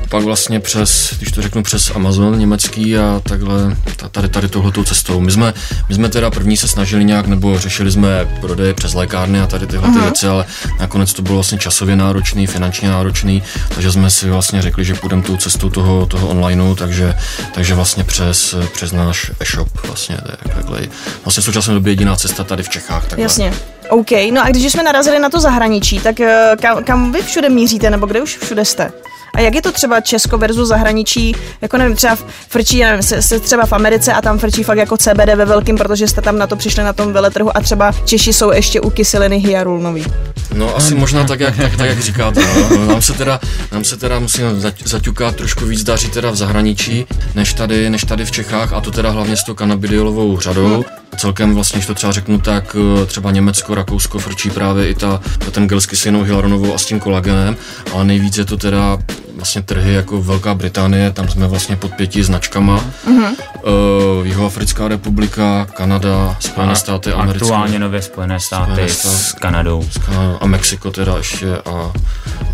pak 0.09 0.23
vlastně 0.23 0.59
přes, 0.59 1.13
když 1.17 1.31
to 1.31 1.41
řeknu, 1.41 1.63
přes 1.63 1.91
Amazon 1.95 2.39
německý 2.39 2.97
a 2.97 3.21
takhle 3.23 3.75
tady, 4.11 4.29
tady 4.29 4.47
tohletou 4.47 4.83
cestou. 4.83 5.19
My 5.19 5.31
jsme, 5.31 5.53
my 5.89 5.95
jsme 5.95 6.09
teda 6.09 6.31
první 6.31 6.57
se 6.57 6.67
snažili 6.67 7.05
nějak, 7.05 7.27
nebo 7.27 7.59
řešili 7.59 7.91
jsme 7.91 8.27
prodej 8.41 8.73
přes 8.73 8.93
lékárny 8.93 9.39
a 9.39 9.47
tady 9.47 9.67
tyhle 9.67 9.87
ty 9.87 9.93
hmm. 9.93 10.03
věci, 10.03 10.27
ale 10.27 10.45
nakonec 10.79 11.13
to 11.13 11.21
bylo 11.21 11.35
vlastně 11.35 11.57
časově 11.57 11.95
náročný, 11.95 12.47
finančně 12.47 12.89
náročný, 12.89 13.43
takže 13.75 13.91
jsme 13.91 14.09
si 14.09 14.29
vlastně 14.29 14.61
řekli, 14.61 14.85
že 14.85 14.93
půjdeme 14.93 15.21
tou 15.21 15.37
cestou 15.37 15.69
toho, 15.69 16.05
toho 16.05 16.27
onlineu, 16.27 16.75
takže, 16.75 17.13
takže 17.54 17.74
vlastně 17.75 18.04
přes, 18.04 18.56
přes 18.74 18.92
náš 18.92 19.32
e-shop 19.39 19.68
vlastně 19.88 20.18
takhle. 20.56 20.80
Vlastně 21.25 21.42
v 21.42 21.46
současné 21.46 21.74
době 21.74 21.92
jediná 21.92 22.15
cesta 22.15 22.44
tady 22.44 22.63
v 22.63 22.70
Čechách. 22.70 23.08
Takhle. 23.08 23.24
Jasně. 23.24 23.54
OK, 23.89 24.12
no 24.32 24.44
a 24.44 24.50
když 24.50 24.72
jsme 24.72 24.84
narazili 24.84 25.20
na 25.20 25.30
to 25.30 25.39
zahraničí, 25.39 26.00
tak 26.00 26.20
eh, 26.20 26.51
kam, 26.62 26.84
kam 26.84 27.12
vy 27.12 27.22
všude 27.22 27.50
míříte, 27.50 27.89
nebo 27.89 28.06
kde 28.06 28.22
už 28.22 28.38
všude 28.38 28.65
jste? 28.65 28.92
A 29.34 29.39
jak 29.39 29.55
je 29.55 29.62
to 29.62 29.72
třeba 29.72 30.01
Česko 30.01 30.38
versus 30.38 30.67
zahraničí, 30.67 31.36
jako 31.62 31.77
nevím, 31.77 31.96
třeba 31.96 32.17
frčí, 32.50 32.79
nevím, 32.79 33.03
jste 33.03 33.39
třeba 33.39 33.65
v 33.65 33.74
Americe 33.74 34.13
a 34.13 34.22
tam 34.22 34.39
frčí 34.39 34.63
fakt 34.63 34.77
jako 34.77 34.98
CBD 34.98 35.36
ve 35.36 35.46
velkým, 35.46 35.77
protože 35.77 36.08
jste 36.08 36.22
tam 36.22 36.38
na 36.38 36.48
to 36.48 36.55
přišli 36.55 36.84
na 36.84 36.94
tom 36.94 37.13
veletrhu 37.13 37.58
a 37.58 37.62
třeba 37.62 37.91
Češi 38.05 38.34
jsou 38.34 38.51
ještě 38.51 38.82
u 38.82 38.89
kyseliny 38.89 39.38
hyarulnový. 39.38 40.05
No 40.53 40.75
asi 40.75 40.96
možná 40.96 41.24
tak, 41.24 41.39
jak, 41.39 41.58
tak, 41.58 41.77
tak, 41.77 41.89
jak 41.89 42.00
říkáte. 42.00 42.41
No. 42.70 42.86
Nám, 42.86 43.01
se 43.01 43.13
teda, 43.13 43.39
nám 43.72 43.84
se 43.84 43.98
teda 43.98 44.20
musím 44.20 44.44
zaťukat 44.86 45.36
trošku 45.36 45.65
víc 45.65 45.84
daří 45.84 46.10
teda 46.10 46.32
v 46.32 46.36
zahraničí, 46.36 47.05
než 47.36 47.53
tady, 47.53 47.89
než 47.89 48.01
tady 48.01 48.25
v 48.25 48.32
Čechách 48.32 48.74
a 48.74 48.82
to 48.82 48.91
teda 48.91 49.10
hlavně 49.10 49.38
s 49.38 49.44
tou 49.44 49.53
kanabidiolovou 49.53 50.39
řadou. 50.39 50.86
Celkem 51.17 51.55
vlastně, 51.55 51.77
když 51.77 51.88
to 51.88 51.94
třeba 51.94 52.13
řeknu, 52.13 52.39
tak 52.39 52.75
eh, 52.79 53.05
třeba 53.05 53.32
Německo, 53.32 53.75
Rakousko 53.75 54.20
frčí 54.20 54.50
právě 54.50 54.88
i 54.88 54.94
ta, 54.94 55.22
ten 55.51 55.67
gel 55.67 55.82
s 55.82 55.86
kyselinou 55.86 56.24
hyaluronovou 56.24 56.74
a 56.74 56.77
s 56.77 56.86
tím 56.86 57.00
kolagenem, 57.00 57.58
ale 57.94 58.05
nejvíc 58.05 58.38
je 58.38 58.46
to 58.46 58.58
teda 58.58 58.98
vlastně 59.36 59.62
trhy 59.62 59.94
jako 59.94 60.22
Velká 60.22 60.54
Británie, 60.54 61.12
tam 61.12 61.30
jsme 61.30 61.48
vlastně 61.48 61.75
pod 61.75 61.92
pěti 61.92 62.24
značkama. 62.24 62.86
Mm-hmm. 63.08 63.36
Uh, 63.63 64.27
Jihoafrická 64.27 64.88
republika, 64.88 65.68
Kanada, 65.74 66.36
Spojené 66.39 66.75
státy 66.75 67.12
americké. 67.12 67.46
Aktuálně 67.46 67.80
nově 67.80 68.01
Spojené 68.01 68.39
státy, 68.39 68.72
Spojené 68.72 68.89
státy 68.89 69.15
s 69.15 69.32
Kanadou. 69.32 69.86
S 69.92 69.98
Kanadou 69.98 70.38
a 70.42 70.46
Mexiko 70.46 70.92
teda 70.92 71.18
ještě 71.18 71.58
a, 71.58 71.92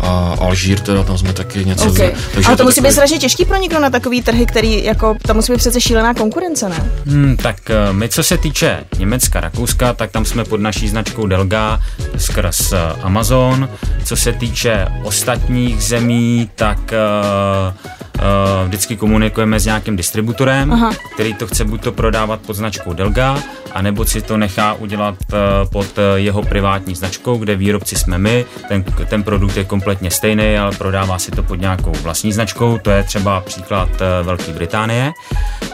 a 0.00 0.36
Alžír 0.40 0.80
teda, 0.80 1.02
tam 1.02 1.18
jsme 1.18 1.32
taky 1.32 1.64
něco. 1.64 1.90
Okay. 1.90 2.12
Takže 2.34 2.46
Ale 2.46 2.56
to, 2.56 2.62
to 2.62 2.64
musí 2.64 2.74
takový... 2.74 2.88
být 2.88 2.92
strašně 2.92 3.18
těžký 3.18 3.46
nikdo 3.60 3.80
na 3.80 3.90
takový 3.90 4.22
trhy, 4.22 4.46
který 4.46 4.84
jako, 4.84 5.16
tam 5.22 5.36
musí 5.36 5.52
být 5.52 5.58
přece 5.58 5.80
šílená 5.80 6.14
konkurence, 6.14 6.68
ne? 6.68 6.90
Hmm, 7.06 7.36
tak 7.36 7.56
uh, 7.88 7.96
my, 7.96 8.08
co 8.08 8.22
se 8.22 8.38
týče 8.38 8.84
Německa, 8.98 9.40
Rakouska, 9.40 9.92
tak 9.92 10.10
tam 10.10 10.24
jsme 10.24 10.44
pod 10.44 10.60
naší 10.60 10.88
značkou 10.88 11.26
Delga 11.26 11.80
skrz 12.16 12.72
uh, 12.72 12.78
Amazon. 13.02 13.68
Co 14.04 14.16
se 14.16 14.32
týče 14.32 14.86
ostatních 15.02 15.82
zemí, 15.82 16.50
tak 16.54 16.71
uh, 16.78 17.74
uh, 18.18 18.68
vždycky 18.68 18.96
komunikujeme 18.96 19.60
s 19.60 19.64
nějakým 19.64 19.96
distributorem, 19.96 20.72
Aha. 20.72 20.92
který 21.14 21.34
to 21.34 21.46
chce 21.46 21.64
buď 21.64 21.82
to 21.82 21.92
prodávat 21.92 22.40
pod 22.40 22.52
značkou 22.52 22.92
Delga, 22.92 23.38
anebo 23.72 24.04
si 24.04 24.22
to 24.22 24.36
nechá 24.36 24.72
udělat 24.72 25.14
uh, 25.32 25.38
pod 25.72 25.86
jeho 26.16 26.42
privátní 26.42 26.94
značkou, 26.94 27.36
kde 27.36 27.56
výrobci 27.56 27.96
jsme 27.96 28.18
my. 28.18 28.44
Ten, 28.68 28.84
ten 28.84 29.22
produkt 29.22 29.56
je 29.56 29.64
kompletně 29.64 30.10
stejný, 30.10 30.58
ale 30.58 30.72
prodává 30.76 31.18
si 31.18 31.30
to 31.30 31.42
pod 31.42 31.54
nějakou 31.60 31.92
vlastní 32.02 32.32
značkou. 32.32 32.78
To 32.78 32.90
je 32.90 33.02
třeba 33.02 33.40
příklad 33.40 33.88
uh, 33.90 34.26
Velké 34.26 34.52
Británie. 34.52 35.12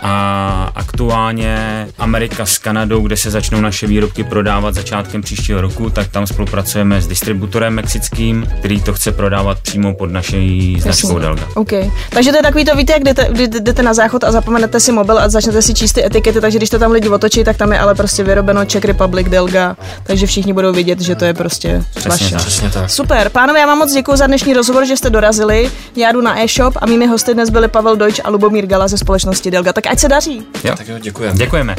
A 0.02 0.72
aktuálně 0.74 1.86
Amerika 1.98 2.46
s 2.46 2.58
Kanadou, 2.58 3.00
kde 3.00 3.16
se 3.16 3.30
začnou 3.30 3.60
naše 3.60 3.86
výrobky 3.86 4.24
prodávat 4.24 4.74
začátkem 4.74 5.22
příštího 5.22 5.60
roku, 5.60 5.90
tak 5.90 6.08
tam 6.08 6.26
spolupracujeme 6.26 7.02
s 7.02 7.06
distributorem 7.06 7.74
mexickým, 7.74 8.46
který 8.58 8.80
to 8.80 8.92
chce 8.92 9.12
prodávat 9.12 9.60
přímo 9.60 9.94
pod 9.94 10.10
naší 10.10 10.72
značkou 10.80 10.87
Delga. 11.18 11.42
Okay. 11.54 11.90
Takže 12.10 12.30
to 12.30 12.36
je 12.36 12.42
takový 12.42 12.64
to, 12.64 12.76
víte, 12.76 12.92
jak 12.92 13.02
jdete, 13.02 13.28
jdete 13.60 13.82
na 13.82 13.94
záchod 13.94 14.24
a 14.24 14.32
zapomenete 14.32 14.80
si 14.80 14.92
mobil 14.92 15.18
a 15.18 15.28
začnete 15.28 15.62
si 15.62 15.74
číst 15.74 15.92
ty 15.92 16.04
etikety, 16.04 16.40
takže 16.40 16.58
když 16.58 16.70
to 16.70 16.78
tam 16.78 16.92
lidi 16.92 17.08
otočí, 17.08 17.44
tak 17.44 17.56
tam 17.56 17.72
je 17.72 17.78
ale 17.78 17.94
prostě 17.94 18.24
vyrobeno 18.24 18.64
Czech 18.64 18.84
Republic 18.84 19.28
Delga, 19.28 19.76
takže 20.02 20.26
všichni 20.26 20.52
budou 20.52 20.72
vědět, 20.72 21.00
že 21.00 21.14
to 21.14 21.24
je 21.24 21.34
prostě 21.34 21.84
Přesně 21.94 22.30
tak. 22.30 22.40
Přesně 22.40 22.70
tak. 22.70 22.90
Super, 22.90 23.28
pánové, 23.28 23.60
já 23.60 23.66
vám 23.66 23.78
moc 23.78 23.92
děkuji 23.92 24.16
za 24.16 24.26
dnešní 24.26 24.54
rozhovor, 24.54 24.86
že 24.86 24.96
jste 24.96 25.10
dorazili. 25.10 25.70
Já 25.96 26.12
jdu 26.12 26.20
na 26.20 26.42
e-shop 26.42 26.74
a 26.80 26.86
mými 26.86 27.06
hosty 27.06 27.34
dnes 27.34 27.50
byli 27.50 27.68
Pavel 27.68 27.96
Deutsch 27.96 28.20
a 28.24 28.30
Lubomír 28.30 28.66
Gala 28.66 28.88
ze 28.88 28.98
společnosti 28.98 29.50
Delga. 29.50 29.72
Tak 29.72 29.86
ať 29.86 29.98
se 29.98 30.08
daří. 30.08 30.42
Jo. 30.64 30.74
Tak 30.76 30.88
jo, 30.88 30.98
děkujeme. 30.98 31.36
Děkujeme. 31.38 31.76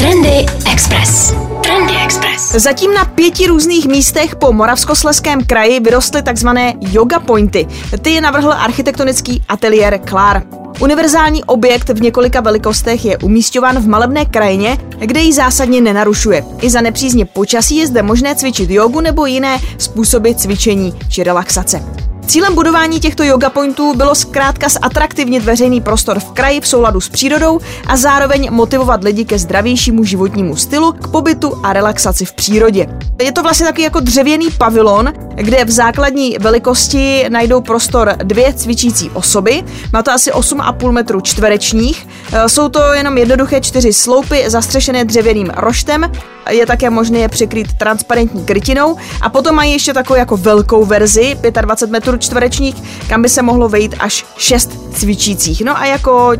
Trendy 0.00 0.46
Express. 0.72 1.34
Trendy 1.62 1.92
Express. 2.04 2.52
Zatím 2.52 2.94
na 2.94 3.04
pěti 3.04 3.46
různých 3.46 3.86
místech 3.86 4.36
po 4.36 4.52
Moravskosleském 4.52 5.44
kraji 5.44 5.80
vyrostly 5.80 6.22
takzvané 6.22 6.74
yoga 6.80 7.20
pointy. 7.20 7.66
Ty 8.02 8.10
je 8.10 8.20
navrhl 8.20 8.52
architektonický 8.52 9.42
ateliér 9.48 9.98
Klár. 9.98 10.42
Univerzální 10.80 11.44
objekt 11.44 11.88
v 11.88 12.02
několika 12.02 12.40
velikostech 12.40 13.04
je 13.04 13.18
umístěván 13.18 13.78
v 13.78 13.88
malebné 13.88 14.24
krajině, 14.24 14.78
kde 14.98 15.20
ji 15.20 15.32
zásadně 15.32 15.80
nenarušuje. 15.80 16.44
I 16.60 16.70
za 16.70 16.80
nepřízně 16.80 17.24
počasí 17.24 17.76
je 17.76 17.86
zde 17.86 18.02
možné 18.02 18.34
cvičit 18.34 18.70
jogu 18.70 19.00
nebo 19.00 19.26
jiné 19.26 19.58
způsoby 19.78 20.30
cvičení 20.30 20.94
či 21.08 21.24
relaxace. 21.24 21.82
Cílem 22.26 22.54
budování 22.54 23.00
těchto 23.00 23.24
yoga 23.24 23.50
pointů 23.50 23.94
bylo 23.94 24.14
zkrátka 24.14 24.68
zatraktivnit 24.68 25.44
veřejný 25.44 25.80
prostor 25.80 26.20
v 26.20 26.30
kraji 26.30 26.60
v 26.60 26.68
souladu 26.68 27.00
s 27.00 27.08
přírodou 27.08 27.60
a 27.86 27.96
zároveň 27.96 28.48
motivovat 28.50 29.04
lidi 29.04 29.24
ke 29.24 29.38
zdravějšímu 29.38 30.04
životnímu 30.04 30.56
stylu, 30.56 30.92
k 30.92 31.08
pobytu 31.08 31.60
a 31.62 31.72
relaxaci 31.72 32.24
v 32.24 32.32
přírodě. 32.32 32.86
Je 33.22 33.32
to 33.32 33.42
vlastně 33.42 33.66
takový 33.66 33.82
jako 33.82 34.00
dřevěný 34.00 34.50
pavilon, 34.58 35.12
kde 35.34 35.64
v 35.64 35.70
základní 35.70 36.36
velikosti 36.40 37.26
najdou 37.28 37.60
prostor 37.60 38.14
dvě 38.24 38.52
cvičící 38.52 39.10
osoby. 39.10 39.64
Má 39.92 40.02
to 40.02 40.12
asi 40.12 40.30
8,5 40.30 40.69
metru 40.90 41.20
čtverečních. 41.20 42.08
E, 42.32 42.48
jsou 42.48 42.68
to 42.68 42.92
jenom 42.92 43.18
jednoduché 43.18 43.60
čtyři 43.60 43.92
sloupy 43.92 44.50
zastřešené 44.50 45.04
dřevěným 45.04 45.50
roštem. 45.56 46.12
Je 46.50 46.66
také 46.66 46.90
možné 46.90 47.18
je 47.18 47.28
překrýt 47.28 47.72
transparentní 47.72 48.44
krytinou. 48.44 48.96
A 49.20 49.28
potom 49.28 49.54
mají 49.54 49.72
ještě 49.72 49.94
takovou 49.94 50.18
jako 50.18 50.36
velkou 50.36 50.84
verzi, 50.84 51.36
25 51.60 51.92
metrů 51.92 52.18
čtverečních, 52.18 52.74
kam 53.08 53.22
by 53.22 53.28
se 53.28 53.42
mohlo 53.42 53.68
vejít 53.68 53.94
až 53.98 54.26
6 54.36 54.70
cvičících. 54.94 55.64
No 55.64 55.78
a 55.78 55.86
jako 55.86 56.32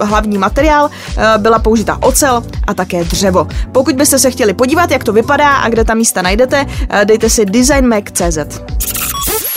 hlavní 0.00 0.38
materiál 0.38 0.90
e, 1.16 1.38
byla 1.38 1.58
použita 1.58 1.98
ocel 2.02 2.42
a 2.66 2.74
také 2.74 3.04
dřevo. 3.04 3.48
Pokud 3.72 3.94
byste 3.94 4.18
se 4.18 4.30
chtěli 4.30 4.54
podívat, 4.54 4.90
jak 4.90 5.04
to 5.04 5.12
vypadá 5.12 5.56
a 5.56 5.68
kde 5.68 5.84
ta 5.84 5.94
místa 5.94 6.22
najdete, 6.22 6.66
e, 6.90 7.04
dejte 7.04 7.30
si 7.30 7.44
designmac.cz. 7.44 8.60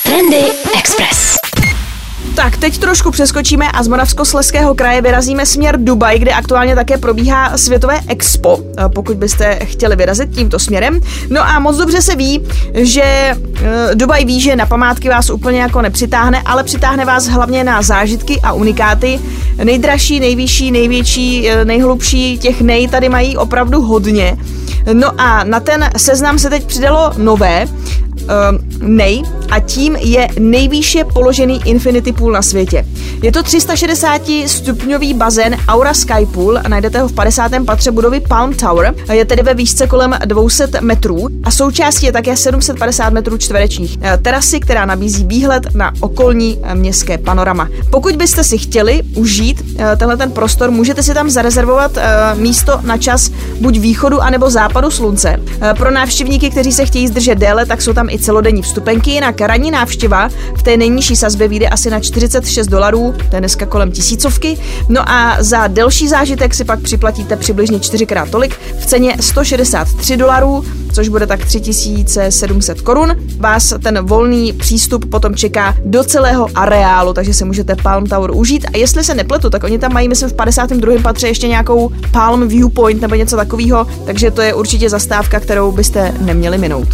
Trendy 0.04 0.44
Express. 0.80 1.41
Tak, 2.42 2.58
teď 2.58 2.78
trošku 2.78 3.12
přeskočíme 3.12 3.72
a 3.72 3.84
z 3.84 3.88
Moravskosleského 3.88 4.76
kraje 4.76 5.02
vyrazíme 5.02 5.46
směr 5.46 5.78
Dubaj, 5.80 6.20
kde 6.20 6.32
aktuálně 6.32 6.76
také 6.76 6.98
probíhá 6.98 7.58
Světové 7.58 8.00
expo, 8.08 8.60
eh, 8.78 8.90
pokud 8.90 9.18
byste 9.18 9.60
chtěli 9.64 9.96
vyrazit 9.96 10.36
tímto 10.36 10.60
směrem. 10.60 11.00
No 11.30 11.42
a 11.42 11.60
moc 11.60 11.78
dobře 11.78 12.02
se 12.02 12.16
ví, 12.16 12.44
že 12.74 13.36
uh, 13.36 13.68
Dubaj 13.94 14.26
ví, 14.26 14.42
že 14.42 14.56
na 14.56 14.66
památky 14.66 15.10
vás 15.10 15.30
úplně 15.30 15.62
jako 15.62 15.82
nepřitáhne, 15.82 16.42
ale 16.46 16.64
přitáhne 16.64 17.06
vás 17.06 17.28
hlavně 17.28 17.64
na 17.64 17.82
zážitky 17.82 18.40
a 18.44 18.54
unikáty. 18.54 19.20
Nejdražší, 19.64 20.20
nejvyšší, 20.20 20.72
největší, 20.72 21.50
eh, 21.50 21.66
nejhlubší, 21.66 22.38
těch 22.38 22.62
nej 22.62 22.88
tady 22.88 23.10
mají 23.10 23.38
opravdu 23.38 23.82
hodně. 23.82 24.38
No 24.94 25.22
a 25.22 25.44
na 25.44 25.60
ten 25.60 25.90
seznam 25.98 26.40
se 26.40 26.50
teď 26.50 26.66
přidalo 26.66 27.14
nové, 27.18 27.68
nej, 28.82 29.24
a 29.52 29.60
tím 29.60 29.96
je 29.96 30.28
nejvýše 30.40 31.04
položený 31.04 31.62
infinity 31.66 32.14
pool 32.14 32.32
na 32.32 32.42
světě. 32.42 32.86
Je 33.22 33.32
to 33.32 33.44
360 33.44 34.22
stupňový 34.46 35.14
bazén 35.14 35.58
Aura 35.68 35.94
Sky 35.94 36.26
Pool, 36.34 36.60
najdete 36.68 37.02
ho 37.02 37.08
v 37.08 37.14
50. 37.14 37.52
patře 37.66 37.92
budovy 37.92 38.20
Palm 38.20 38.54
Tower, 38.54 38.96
je 39.12 39.26
tedy 39.26 39.44
ve 39.44 39.54
výšce 39.54 39.88
kolem 39.88 40.16
200 40.26 40.68
metrů 40.82 41.28
a 41.44 41.52
součástí 41.52 42.06
je 42.06 42.12
také 42.12 42.38
750 42.38 43.14
metrů 43.14 43.38
čtverečních 43.38 43.98
eh, 44.02 44.18
terasy, 44.18 44.60
která 44.60 44.86
nabízí 44.86 45.24
výhled 45.24 45.68
na 45.76 45.94
okolní 46.00 46.60
eh, 46.64 46.76
městské 46.76 47.18
panorama. 47.18 47.70
Pokud 47.92 48.16
byste 48.16 48.44
si 48.44 48.58
chtěli 48.58 49.02
užít 49.16 49.76
eh, 49.80 49.96
tenhle 49.96 50.18
ten 50.18 50.32
prostor, 50.32 50.72
můžete 50.72 51.04
si 51.04 51.14
tam 51.14 51.30
zarezervovat 51.30 51.98
místo 52.36 52.80
na 52.84 52.98
čas 52.98 53.32
buď 53.60 53.80
východu 53.80 54.22
anebo 54.22 54.50
západu 54.50 54.92
slunce. 54.92 55.40
Pro 55.78 55.92
návštěvníky, 55.92 56.50
kteří 56.50 56.72
se 56.72 56.86
chtějí 56.86 57.08
zdržet 57.08 57.38
déle, 57.38 57.66
tak 57.66 57.82
jsou 57.82 57.94
tam 57.94 58.10
i 58.10 58.20
celodenní 58.20 58.62
vstupenky. 58.62 59.12
Jinak 59.12 59.41
ranní 59.48 59.72
návštěva 59.72 60.30
v 60.58 60.64
té 60.64 60.78
nejnižší 60.78 61.16
sazbě 61.16 61.48
vyjde 61.48 61.70
asi 61.70 61.90
na 61.90 62.00
46 62.00 62.68
dolarů, 62.68 63.14
to 63.30 63.36
je 63.36 63.40
dneska 63.40 63.66
kolem 63.66 63.92
tisícovky. 63.92 64.58
No 64.90 65.10
a 65.10 65.38
za 65.40 65.68
delší 65.68 66.08
zážitek 66.08 66.54
si 66.54 66.66
pak 66.66 66.80
připlatíte 66.80 67.36
přibližně 67.36 67.80
čtyřikrát 67.80 68.30
tolik 68.30 68.60
v 68.80 68.86
ceně 68.86 69.16
163 69.20 70.18
dolarů, 70.18 70.66
což 70.94 71.10
bude 71.10 71.28
tak 71.28 71.46
3700 71.46 72.82
korun. 72.82 73.16
Vás 73.38 73.74
ten 73.84 74.06
volný 74.06 74.54
přístup 74.54 75.10
potom 75.10 75.36
čeká 75.36 75.76
do 75.86 76.04
celého 76.04 76.48
areálu, 76.56 77.14
takže 77.14 77.34
si 77.34 77.46
můžete 77.46 77.76
Palm 77.76 78.06
Tower 78.06 78.32
užít. 78.32 78.66
A 78.74 78.78
jestli 78.78 79.04
se 79.04 79.16
nepletu, 79.16 79.50
tak 79.50 79.64
oni 79.64 79.80
tam 79.80 79.94
mají, 79.94 80.08
myslím, 80.08 80.30
v 80.30 80.34
52. 80.34 81.02
patře 81.02 81.28
ještě 81.28 81.48
nějakou 81.48 81.92
Palm 82.12 82.48
Viewpoint 82.48 83.02
nebo 83.02 83.16
něco 83.16 83.36
takového, 83.36 83.88
takže 84.06 84.32
to 84.32 84.42
je 84.42 84.54
určitě 84.54 84.90
zastávka, 84.90 85.40
kterou 85.40 85.72
byste 85.72 86.14
neměli 86.20 86.58
minout. 86.58 86.88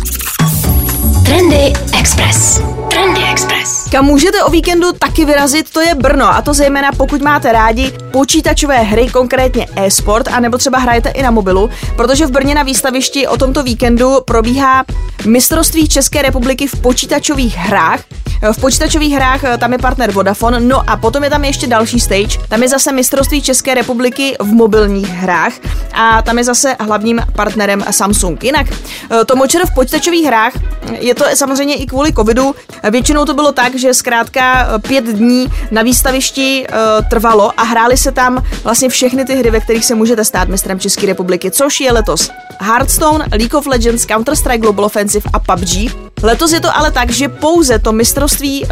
Trendy 1.27 1.73
Express. 1.99 2.61
Trendy 2.89 3.21
Express. 3.31 3.89
Kam 3.91 4.05
můžete 4.05 4.43
o 4.43 4.49
víkendu 4.49 4.91
taky 4.91 5.25
vyrazit, 5.25 5.69
to 5.69 5.81
je 5.81 5.95
Brno, 5.95 6.25
a 6.25 6.41
to 6.41 6.53
zejména 6.53 6.91
pokud 6.91 7.21
máte 7.21 7.51
rádi 7.51 7.93
počítačové 8.11 8.77
hry, 8.77 9.09
konkrétně 9.09 9.67
e-sport, 9.75 10.27
anebo 10.27 10.57
třeba 10.57 10.77
hrajete 10.79 11.09
i 11.09 11.23
na 11.23 11.31
mobilu, 11.31 11.69
protože 11.95 12.25
v 12.25 12.31
Brně 12.31 12.55
na 12.55 12.63
výstavišti 12.63 13.27
o 13.27 13.37
tomto 13.37 13.63
víkendu 13.63 14.21
probíhá 14.25 14.85
mistrovství 15.25 15.87
České 15.87 16.21
republiky 16.21 16.67
v 16.67 16.81
počítačových 16.81 17.55
hrách. 17.55 18.03
V 18.52 18.62
počítačových 18.62 19.13
hrách 19.13 19.43
eh, 19.43 19.58
tam 19.58 19.73
je 19.73 19.80
partner 19.80 20.12
Vodafone, 20.12 20.60
no 20.60 20.89
a 20.89 20.97
potom 20.97 21.23
je 21.23 21.30
tam 21.30 21.45
ještě 21.45 21.67
další 21.67 22.00
stage, 22.00 22.38
tam 22.50 22.63
je 22.63 22.69
zase 22.69 22.91
mistrovství 22.91 23.41
České 23.41 23.73
republiky 23.73 24.36
v 24.39 24.54
mobilních 24.54 25.10
hrách 25.10 25.54
a 25.93 26.21
tam 26.21 26.38
je 26.38 26.43
zase 26.43 26.76
hlavním 26.80 27.21
partnerem 27.36 27.86
Samsung. 27.91 28.43
Jinak 28.43 28.67
eh, 28.69 29.26
to 29.26 29.36
močer 29.36 29.65
v 29.65 29.73
počítačových 29.73 30.26
hrách 30.26 30.54
je 31.00 31.15
to 31.15 31.26
samozřejmě 31.34 31.76
i 31.76 31.86
kvůli 31.86 32.13
covidu. 32.13 32.56
Většinou 32.91 33.26
to 33.26 33.34
bylo 33.34 33.52
tak, 33.52 33.76
že 33.76 33.93
zkrátka 33.93 34.67
eh, 34.76 34.80
pět 34.80 35.06
dní 35.06 35.47
na 35.71 35.82
výstavišti 35.82 36.67
trvalo 37.10 37.52
a 37.58 37.63
hráli 37.63 37.97
se 37.97 38.12
tam 38.12 38.43
vlastně 38.63 38.89
všechny 38.89 39.26
ty 39.26 39.36
hry, 39.36 39.52
ve 39.52 39.60
kterých 39.60 39.86
se 39.86 39.95
můžete 39.95 40.26
stát 40.26 40.47
mistrem 40.47 40.80
České 40.80 41.06
republiky, 41.06 41.52
což 41.52 41.80
je 41.80 41.91
letos 41.91 42.30
Hearthstone, 42.60 43.26
League 43.32 43.54
of 43.54 43.67
Legends, 43.67 44.06
Counter-Strike 44.06 44.60
Global 44.60 44.86
Offensive 44.86 45.30
a 45.34 45.39
PUBG. 45.39 45.91
Letos 46.23 46.52
je 46.52 46.62
to 46.62 46.78
ale 46.78 46.91
tak, 46.91 47.12
že 47.12 47.30
pouze 47.30 47.80
to 47.80 47.91
mistrovství 47.91 48.26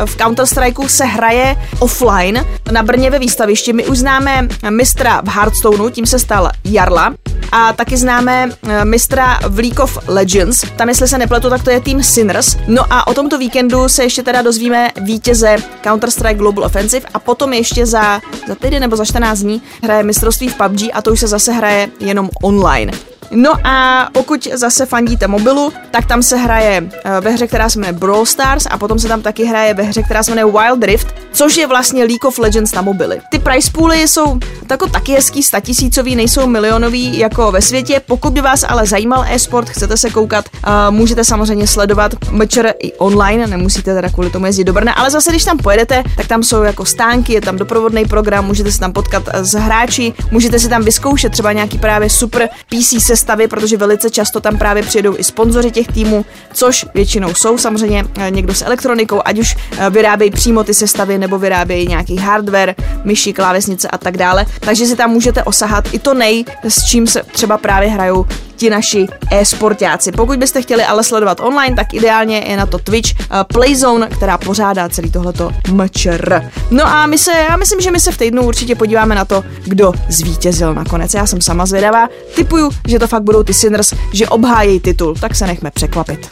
v 0.06 0.18
Counter-Strikeu 0.18 0.88
se 0.88 1.06
hraje 1.06 1.56
offline 1.80 2.46
na 2.72 2.84
Brně 2.84 3.10
ve 3.10 3.20
výstavišti. 3.20 3.74
My 3.74 3.86
už 3.86 3.98
známe 3.98 4.48
mistra 4.70 5.22
v 5.22 5.28
Hearthstoneu, 5.28 5.90
tím 5.90 6.06
se 6.06 6.20
stal 6.20 6.52
Jarla. 6.64 7.14
A 7.52 7.74
taky 7.74 7.98
známe 7.98 8.50
eh, 8.68 8.86
mistra 8.86 9.40
v 9.48 9.60
League 9.60 9.80
of 9.80 9.98
Legends. 10.08 10.66
Tam, 10.76 10.90
jestli 10.90 11.08
se 11.08 11.18
nepletu, 11.18 11.50
tak 11.50 11.64
to 11.64 11.70
je 11.70 11.80
tým 11.82 12.04
Sinners. 12.04 12.58
No 12.68 12.84
a 12.90 13.08
o 13.08 13.14
tomto 13.14 13.38
víkendu 13.38 13.90
se 13.90 14.04
ještě 14.04 14.24
teda 14.24 14.42
dozvíme 14.42 14.90
vítěze 15.02 15.56
Counter-Strike 15.84 16.38
Global 16.38 16.64
Offensive 16.64 17.08
a 17.14 17.20
potom 17.20 17.54
ještě 17.54 17.86
za, 17.86 18.22
za 18.48 18.56
týden 18.56 18.82
nebo 18.82 18.96
za 18.96 19.06
14 19.06 19.40
dní 19.40 19.62
hraje 19.84 20.04
mistrovství 20.04 20.48
v 20.48 20.56
PUBG 20.56 20.82
a 20.94 21.02
to 21.02 21.12
už 21.12 21.20
se 21.20 21.28
zase 21.28 21.52
hraje 21.52 21.90
jenom 22.00 22.30
online. 22.44 22.92
No 23.32 23.52
a 23.64 24.08
pokud 24.12 24.48
zase 24.54 24.86
fandíte 24.86 25.28
mobilu, 25.28 25.74
tak 25.92 26.06
tam 26.06 26.24
se 26.24 26.38
hraje 26.38 26.90
eh, 27.06 27.22
ve 27.22 27.32
hře, 27.32 27.48
která 27.48 27.70
se 27.70 27.80
jmenuje 27.80 27.94
Brawl 27.94 28.26
Stars 28.26 28.66
a 28.70 28.78
potom 28.78 29.00
se 29.00 29.08
tam 29.08 29.22
taky 29.22 29.46
hraje 29.46 29.74
ve 29.74 29.84
hře, 29.84 30.04
která 30.04 30.24
se 30.24 30.32
jmenuje 30.32 30.54
Wild 30.54 30.84
Rift, 30.84 31.08
což 31.32 31.58
je 31.58 31.68
vlastně 31.68 32.04
League 32.04 32.26
of 32.26 32.40
Legends 32.40 32.74
na 32.74 32.82
mobily. 32.82 33.22
Ty 33.30 33.40
price 33.40 33.72
pooly 33.72 34.08
jsou 34.08 34.40
tako 34.68 34.88
taky 34.88 35.14
hezký, 35.14 35.44
statisícový, 35.44 36.16
nejsou 36.16 36.48
milionový 36.48 37.20
jako 37.20 37.52
ve 37.52 37.62
světě. 37.62 38.02
Pokud 38.06 38.34
by 38.34 38.42
vás 38.42 38.66
ale 38.68 38.86
zajímal 38.86 39.26
e-sport, 39.30 39.70
chcete 39.70 39.98
se 39.98 40.10
koukat, 40.10 40.46
uh, 40.68 40.72
můžete 40.90 41.24
samozřejmě 41.24 41.68
sledovat 41.68 42.12
mečer 42.32 42.74
i 42.80 42.94
online, 42.94 43.48
nemusíte 43.48 43.96
teda 43.96 44.10
kvůli 44.10 44.30
tomu 44.30 44.46
jezdit 44.46 44.64
do 44.64 44.74
Brna, 44.74 44.94
ale 44.94 45.12
zase 45.12 45.30
když 45.30 45.44
tam 45.44 45.58
pojedete, 45.58 46.04
tak 46.18 46.28
tam 46.28 46.44
jsou 46.44 46.64
jako 46.64 46.86
stánky, 46.86 47.34
je 47.34 47.42
tam 47.42 47.58
doprovodný 47.58 48.06
program, 48.06 48.46
můžete 48.46 48.72
se 48.72 48.80
tam 48.80 48.94
potkat 48.94 49.24
s 49.34 49.54
hráči, 49.54 50.14
můžete 50.32 50.60
si 50.60 50.70
tam 50.70 50.84
vyzkoušet 50.84 51.32
třeba 51.32 51.52
nějaký 51.52 51.78
právě 51.78 52.10
super 52.10 52.50
PC 52.70 53.06
sestavy, 53.16 53.48
protože 53.48 53.78
velice 53.78 54.10
často 54.10 54.40
tam 54.40 54.58
právě 54.58 54.84
přijedou 54.84 55.16
i 55.18 55.24
sponzoři 55.24 55.72
těch 55.72 55.88
týmů, 55.88 56.26
což 56.54 56.86
většinou 56.94 57.34
jsou 57.34 57.58
samozřejmě 57.58 58.04
eh, 58.18 58.32
někdo 58.32 58.54
s 58.54 58.62
elektronikou, 58.62 59.22
ať 59.26 59.40
už 59.40 59.56
eh, 59.56 59.90
vyrábějí 59.90 60.32
přímo 60.32 60.64
ty 60.64 60.74
sestavy 60.74 61.18
nebo 61.18 61.40
vyrábějí 61.40 61.88
nějaký 61.88 62.18
hardware, 62.18 62.76
myši, 63.04 63.34
klávesnice 63.34 63.88
a 63.88 63.98
tak 63.98 64.18
dále. 64.18 64.46
Takže 64.60 64.86
si 64.86 64.96
tam 64.96 65.12
můžete 65.12 65.44
osahat 65.44 65.94
i 65.94 66.00
to 66.00 66.14
nej, 66.14 66.46
s 66.64 66.84
čím 66.84 67.08
se 67.08 67.24
třeba 67.24 67.58
právě 67.58 67.90
hrajou 67.90 68.26
ti 68.56 68.70
naši 68.70 69.08
e-sportáci. 69.32 70.12
Pokud 70.12 70.40
byste 70.40 70.62
chtěli 70.62 70.84
ale 70.84 71.04
sledovat 71.04 71.40
online, 71.40 71.76
tak 71.76 71.94
ideálně 71.94 72.38
je 72.48 72.58
na 72.58 72.66
to 72.66 72.78
Twitch 72.78 73.12
uh, 73.20 73.38
Playzone, 73.54 74.08
která 74.08 74.38
pořádá 74.38 74.90
celý 74.90 75.12
tohleto 75.12 75.52
mčr. 75.72 76.52
No 76.72 76.88
a 76.88 77.06
my 77.06 77.18
se, 77.18 77.32
já 77.50 77.58
myslím, 77.58 77.82
že 77.82 77.92
my 77.92 78.00
se 78.00 78.12
v 78.12 78.18
týdnu 78.18 78.44
určitě 78.44 78.76
podíváme 78.76 79.16
na 79.16 79.26
to, 79.26 79.44
kdo 79.64 79.94
zvítězil 80.10 80.74
nakonec. 80.74 81.14
Já 81.14 81.28
jsem 81.28 81.42
sama 81.42 81.66
zvědavá. 81.66 82.08
Typuju, 82.36 82.72
že 82.88 83.00
to 83.00 83.08
fakt 83.08 83.24
budou 83.24 83.44
ty 83.44 83.54
Sinners, 83.54 83.94
že 84.14 84.28
obhájí 84.28 84.80
titul, 84.80 85.16
tak 85.16 85.36
se 85.36 85.48
nechme 85.48 85.72
překvapit. 85.72 86.28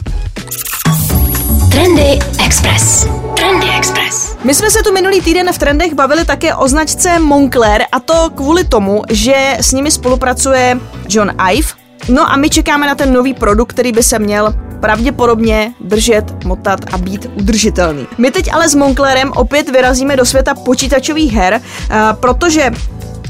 Trendy 1.70 2.18
Express. 2.46 3.06
Trendy 3.36 3.66
Express. 3.78 4.36
My 4.44 4.54
jsme 4.54 4.70
se 4.70 4.82
tu 4.82 4.92
minulý 4.92 5.20
týden 5.20 5.52
v 5.52 5.58
trendech 5.58 5.94
bavili 5.94 6.24
také 6.24 6.54
o 6.54 6.68
značce 6.68 7.18
Moncler 7.18 7.84
a 7.92 8.00
to 8.00 8.30
kvůli 8.34 8.64
tomu, 8.64 9.02
že 9.10 9.56
s 9.60 9.72
nimi 9.72 9.90
spolupracuje 9.90 10.78
John 11.08 11.32
Ive, 11.52 11.68
No 12.08 12.30
a 12.30 12.36
my 12.36 12.50
čekáme 12.50 12.86
na 12.86 12.94
ten 12.94 13.12
nový 13.12 13.34
produkt, 13.34 13.72
který 13.72 13.92
by 13.92 14.02
se 14.02 14.18
měl 14.18 14.54
pravděpodobně 14.80 15.74
držet, 15.80 16.44
motat 16.44 16.80
a 16.92 16.98
být 16.98 17.26
udržitelný. 17.34 18.06
My 18.18 18.30
teď 18.30 18.52
ale 18.52 18.68
s 18.68 18.74
Monclerem 18.74 19.32
opět 19.32 19.70
vyrazíme 19.70 20.16
do 20.16 20.24
světa 20.24 20.54
počítačových 20.54 21.32
her, 21.32 21.60
eh, 21.90 21.96
protože 22.20 22.70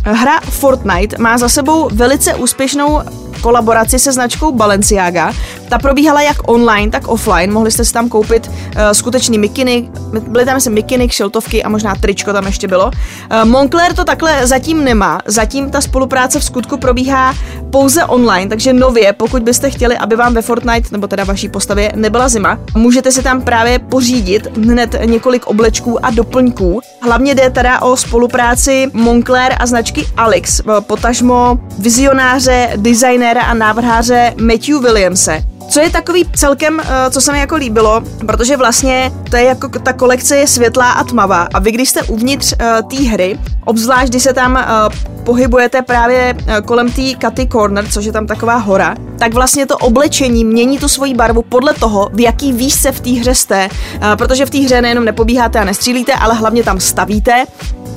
hra 0.04 0.40
Fortnite 0.40 1.18
má 1.18 1.38
za 1.38 1.48
sebou 1.48 1.88
velice 1.92 2.34
úspěšnou 2.34 3.00
kolaboraci 3.40 3.98
se 3.98 4.12
značkou 4.12 4.52
Balenciaga. 4.52 5.32
Ta 5.68 5.78
probíhala 5.78 6.22
jak 6.22 6.36
online, 6.48 6.92
tak 6.92 7.08
offline. 7.08 7.52
Mohli 7.52 7.70
jste 7.70 7.84
si 7.84 7.92
tam 7.92 8.08
koupit 8.08 8.48
uh, 8.48 8.52
skutečný 8.92 9.38
mikiny, 9.38 9.88
byly 10.20 10.44
tam 10.44 10.60
se 10.60 10.70
mikiny, 10.70 11.08
kšeltovky 11.08 11.62
a 11.62 11.68
možná 11.68 11.94
tričko 11.94 12.32
tam 12.32 12.46
ještě 12.46 12.68
bylo. 12.68 12.86
Uh, 12.86 13.44
Moncler 13.44 13.94
to 13.94 14.04
takhle 14.04 14.46
zatím 14.46 14.84
nemá. 14.84 15.20
Zatím 15.26 15.70
ta 15.70 15.80
spolupráce 15.80 16.40
v 16.40 16.44
skutku 16.44 16.76
probíhá 16.76 17.34
pouze 17.70 18.04
online, 18.04 18.48
takže 18.48 18.72
nově, 18.72 19.12
pokud 19.12 19.42
byste 19.42 19.70
chtěli, 19.70 19.98
aby 19.98 20.16
vám 20.16 20.34
ve 20.34 20.42
Fortnite, 20.42 20.88
nebo 20.92 21.06
teda 21.06 21.24
vaší 21.24 21.48
postavě, 21.48 21.92
nebyla 21.94 22.28
zima, 22.28 22.58
můžete 22.76 23.12
si 23.12 23.22
tam 23.22 23.42
právě 23.42 23.78
pořídit 23.78 24.56
hned 24.56 24.96
několik 25.04 25.46
oblečků 25.46 26.06
a 26.06 26.10
doplňků. 26.10 26.80
Hlavně 27.02 27.34
jde 27.34 27.50
teda 27.50 27.82
o 27.82 27.96
spolupráci 27.96 28.90
Moncler 28.92 29.56
a 29.60 29.66
značky 29.66 30.06
Alex, 30.16 30.60
potažmo 30.80 31.58
vizionáře, 31.78 32.70
designéra 32.76 33.42
a 33.42 33.54
návrháře 33.54 34.34
Matthew 34.40 34.82
Williamse. 34.82 35.44
Co 35.68 35.80
je 35.80 35.90
takový 35.90 36.24
celkem, 36.36 36.80
eh, 36.80 37.10
co 37.10 37.20
se 37.20 37.32
mi 37.32 37.38
jako 37.38 37.56
líbilo, 37.56 38.02
protože 38.26 38.56
vlastně 38.56 39.12
to 39.30 39.36
je 39.36 39.44
jako 39.44 39.68
ta 39.68 39.92
kolekce 40.04 40.36
je 40.36 40.46
světlá 40.46 40.90
a 40.90 41.04
tmavá. 41.04 41.48
A 41.54 41.58
vy 41.58 41.72
když 41.72 41.88
jste 41.88 42.02
uvnitř 42.02 42.52
uh, 42.52 42.88
té 42.88 43.02
hry, 43.02 43.38
obzvlášť 43.64 44.08
když 44.08 44.22
se 44.22 44.32
tam 44.32 44.52
uh, 44.52 45.24
pohybujete 45.24 45.82
právě 45.82 46.34
uh, 46.34 46.66
kolem 46.66 46.92
té 46.92 47.14
Katy 47.18 47.46
Corner, 47.46 47.86
což 47.88 48.04
je 48.04 48.12
tam 48.12 48.26
taková 48.26 48.56
hora, 48.56 48.94
tak 49.18 49.34
vlastně 49.34 49.66
to 49.66 49.78
oblečení 49.78 50.44
mění 50.44 50.78
tu 50.78 50.88
svoji 50.88 51.14
barvu 51.14 51.42
podle 51.42 51.74
toho, 51.74 52.10
v 52.12 52.20
jaký 52.20 52.52
výšce 52.52 52.92
v 52.92 53.00
té 53.00 53.10
hře 53.10 53.34
jste, 53.34 53.68
uh, 53.68 54.16
protože 54.16 54.46
v 54.46 54.50
té 54.50 54.58
hře 54.58 54.82
nejenom 54.82 55.04
nepobíháte 55.04 55.58
a 55.58 55.64
nestřílíte, 55.64 56.12
ale 56.12 56.34
hlavně 56.34 56.64
tam 56.64 56.80
stavíte 56.80 57.44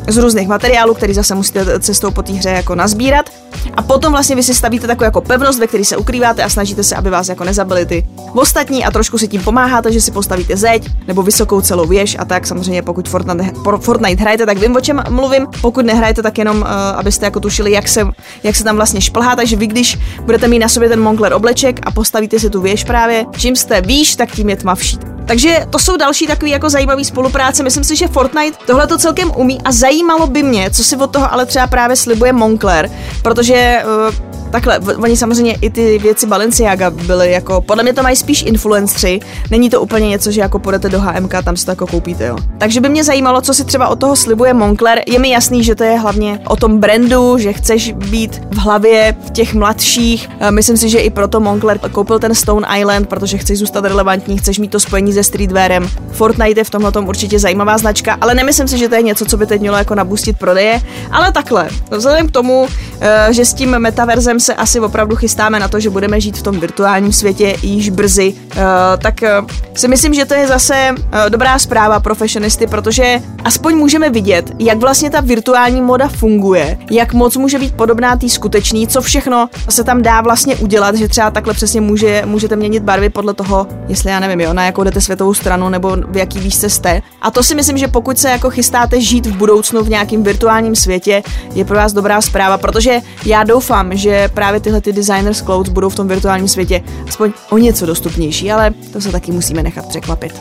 z 0.07 0.17
různých 0.17 0.47
materiálů, 0.47 0.93
který 0.93 1.13
zase 1.13 1.35
musíte 1.35 1.79
cestou 1.79 2.11
po 2.11 2.23
té 2.23 2.33
hře 2.33 2.49
jako 2.49 2.75
nazbírat. 2.75 3.29
A 3.77 3.81
potom 3.81 4.11
vlastně 4.11 4.35
vy 4.35 4.43
si 4.43 4.53
stavíte 4.53 4.87
takovou 4.87 5.05
jako 5.05 5.21
pevnost, 5.21 5.59
ve 5.59 5.67
které 5.67 5.85
se 5.85 5.97
ukrýváte 5.97 6.43
a 6.43 6.49
snažíte 6.49 6.83
se, 6.83 6.95
aby 6.95 7.09
vás 7.09 7.29
jako 7.29 7.43
nezabili 7.43 7.85
ty 7.85 8.07
ostatní 8.33 8.85
a 8.85 8.91
trošku 8.91 9.17
si 9.17 9.27
tím 9.27 9.43
pomáháte, 9.43 9.91
že 9.91 10.01
si 10.01 10.11
postavíte 10.11 10.57
zeď 10.57 10.89
nebo 11.07 11.23
vysokou 11.23 11.61
celou 11.61 11.87
věž 11.87 12.17
a 12.19 12.25
tak 12.25 12.47
samozřejmě 12.47 12.81
pokud 12.81 13.09
Fortnite, 13.09 13.51
Fortnite 13.79 14.21
hrajete, 14.21 14.45
tak 14.45 14.57
vím, 14.57 14.75
o 14.75 14.81
čem 14.81 15.03
mluvím. 15.09 15.47
Pokud 15.61 15.85
nehrajete, 15.85 16.23
tak 16.23 16.37
jenom, 16.37 16.57
uh, 16.57 16.67
abyste 16.67 17.25
jako 17.25 17.39
tušili, 17.39 17.71
jak 17.71 17.87
se, 17.87 18.07
jak 18.43 18.55
se 18.55 18.63
tam 18.63 18.75
vlastně 18.75 19.01
šplhá. 19.01 19.35
Takže 19.35 19.55
vy, 19.55 19.67
když 19.67 19.97
budete 20.21 20.47
mít 20.47 20.59
na 20.59 20.69
sobě 20.69 20.89
ten 20.89 21.01
Moncler 21.01 21.33
obleček 21.33 21.79
a 21.83 21.91
postavíte 21.91 22.39
si 22.39 22.49
tu 22.49 22.61
věž 22.61 22.83
právě, 22.83 23.25
čím 23.37 23.55
jste 23.55 23.81
výš, 23.81 24.15
tak 24.15 24.31
tím 24.31 24.49
je 24.49 24.55
tmavší. 24.55 24.99
Takže 25.27 25.65
to 25.69 25.79
jsou 25.79 25.97
další 25.97 26.27
takový 26.27 26.51
jako 26.51 26.69
zajímavý 26.69 27.05
spolupráce. 27.05 27.63
Myslím 27.63 27.83
si, 27.83 27.95
že 27.95 28.07
Fortnite 28.07 28.57
tohle 28.65 28.87
to 28.87 28.97
celkem 28.97 29.31
umí 29.35 29.61
a 29.65 29.71
zajímalo 29.97 30.27
by 30.27 30.43
mě, 30.43 30.69
co 30.69 30.83
si 30.83 30.95
od 30.95 31.11
toho 31.11 31.33
ale 31.33 31.45
třeba 31.45 31.67
právě 31.67 31.95
slibuje 31.95 32.33
Moncler, 32.33 32.89
protože 33.21 33.83
uh, 33.85 34.37
Takhle, 34.49 34.79
oni 34.79 35.17
samozřejmě 35.17 35.57
i 35.61 35.69
ty 35.69 35.99
věci 35.99 36.27
Balenciaga 36.27 36.89
byly 36.89 37.31
jako, 37.31 37.61
podle 37.61 37.83
mě 37.83 37.93
to 37.93 38.03
mají 38.03 38.15
spíš 38.15 38.43
influencři, 38.47 39.19
není 39.51 39.69
to 39.69 39.81
úplně 39.81 40.07
něco, 40.07 40.31
že 40.31 40.41
jako 40.41 40.59
půjdete 40.59 40.89
do 40.89 41.01
HMK, 41.01 41.33
tam 41.43 41.57
si 41.57 41.65
to 41.65 41.71
jako 41.71 41.87
koupíte, 41.87 42.25
jo. 42.25 42.37
Takže 42.57 42.81
by 42.81 42.89
mě 42.89 43.03
zajímalo, 43.03 43.41
co 43.41 43.53
si 43.53 43.65
třeba 43.65 43.87
od 43.87 43.99
toho 43.99 44.15
slibuje 44.15 44.53
Moncler. 44.53 45.01
Je 45.07 45.19
mi 45.19 45.29
jasný, 45.29 45.63
že 45.63 45.75
to 45.75 45.83
je 45.83 45.99
hlavně 45.99 46.39
o 46.47 46.55
tom 46.55 46.79
brandu, 46.79 47.37
že 47.37 47.53
chceš 47.53 47.91
být 47.91 48.41
v 48.51 48.57
hlavě 48.57 49.15
těch 49.31 49.53
mladších. 49.53 50.29
Eh, 50.39 50.51
myslím 50.51 50.77
si, 50.77 50.89
že 50.89 50.99
i 50.99 51.09
proto 51.09 51.39
Moncler 51.39 51.79
koupil 51.79 52.19
ten 52.19 52.35
Stone 52.35 52.79
Island, 52.79 53.09
protože 53.09 53.37
chceš 53.37 53.59
zůstat 53.59 53.85
relevantní, 53.85 54.37
chceš 54.37 54.59
mít 54.59 54.71
to 54.71 54.79
spojení 54.79 55.13
se 55.13 55.23
streetwearem. 55.23 55.89
Fortnite 56.11 56.59
je 56.59 56.63
v 56.63 56.69
tomhle 56.69 56.91
tom 56.91 57.07
určitě 57.07 57.39
zajímavá 57.39 57.77
značka, 57.77 58.17
ale 58.21 58.35
nemyslím 58.35 58.67
si, 58.67 58.77
že 58.77 58.89
to 58.89 58.95
je 58.95 59.01
něco, 59.01 59.25
co 59.25 59.37
by 59.37 59.45
teď 59.45 59.61
mělo 59.61 59.77
jako 59.87 59.95
nabustit 59.95 60.37
prodeje. 60.37 60.81
Ale 61.11 61.31
takhle, 61.31 61.69
vzhledem 61.91 62.27
k 62.27 62.31
tomu, 62.31 62.67
eh, 62.99 63.27
že 63.33 63.45
s 63.45 63.53
tím 63.53 63.79
metaverzem 63.79 64.39
se 64.39 64.55
asi 64.55 64.79
opravdu 64.79 65.15
chystáme 65.15 65.59
na 65.59 65.67
to, 65.67 65.79
že 65.79 65.89
budeme 65.89 66.21
žít 66.21 66.37
v 66.37 66.41
tom 66.41 66.59
virtuálním 66.59 67.13
světě 67.13 67.55
již 67.61 67.89
brzy, 67.89 68.33
uh, 68.33 68.61
tak 68.97 69.15
uh, 69.21 69.47
si 69.75 69.87
myslím, 69.87 70.13
že 70.13 70.25
to 70.25 70.33
je 70.33 70.47
zase 70.47 70.95
dobrá 71.29 71.59
zpráva 71.59 71.99
pro 71.99 72.15
fashionisty, 72.15 72.67
protože 72.67 73.21
aspoň 73.43 73.75
můžeme 73.77 74.09
vidět, 74.09 74.51
jak 74.59 74.77
vlastně 74.77 75.09
ta 75.09 75.21
virtuální 75.21 75.81
moda 75.81 76.07
funguje, 76.07 76.77
jak 76.91 77.13
moc 77.13 77.37
může 77.37 77.59
být 77.59 77.75
podobná 77.75 78.15
té 78.15 78.29
skutečný, 78.29 78.87
co 78.87 79.01
všechno 79.01 79.49
se 79.69 79.83
tam 79.83 80.01
dá 80.01 80.21
vlastně 80.21 80.55
udělat, 80.55 80.95
že 80.95 81.07
třeba 81.07 81.31
takhle 81.31 81.53
přesně 81.53 81.81
může, 81.81 82.23
můžete 82.25 82.55
měnit 82.55 82.83
barvy 82.83 83.09
podle 83.09 83.33
toho, 83.33 83.67
jestli 83.87 84.11
já 84.11 84.19
nevím, 84.19 84.41
jo, 84.41 84.53
na 84.53 84.65
jakou 84.65 84.83
jdete 84.83 85.01
světovou 85.01 85.33
stranu 85.33 85.69
nebo 85.69 85.97
v 86.07 86.17
jaký 86.17 86.39
výšce 86.39 86.69
jste. 86.69 87.01
A 87.21 87.31
to 87.31 87.43
si 87.43 87.55
myslím, 87.55 87.77
že 87.77 87.87
pokud 87.87 88.17
se 88.17 88.29
jako 88.29 88.49
chystáte 88.49 89.01
žít 89.01 89.25
v 89.25 89.37
budoucnu 89.37 89.76
v 89.83 89.89
nějakém 89.89 90.23
virtuálním 90.23 90.75
světě, 90.75 91.23
je 91.53 91.65
pro 91.65 91.77
vás 91.77 91.93
dobrá 91.93 92.21
zpráva, 92.21 92.57
protože 92.57 92.99
já 93.25 93.43
doufám, 93.43 93.97
že 93.97 94.29
právě 94.33 94.59
tyhle 94.59 94.81
ty 94.81 94.93
designers 94.93 95.41
clothes 95.41 95.73
budou 95.73 95.89
v 95.89 95.95
tom 95.95 96.07
virtuálním 96.07 96.47
světě 96.47 96.81
aspoň 97.07 97.31
o 97.49 97.57
něco 97.57 97.85
dostupnější, 97.85 98.51
ale 98.51 98.71
to 98.93 99.01
se 99.01 99.11
taky 99.11 99.31
musíme 99.31 99.63
nechat 99.63 99.85
překvapit. 99.85 100.33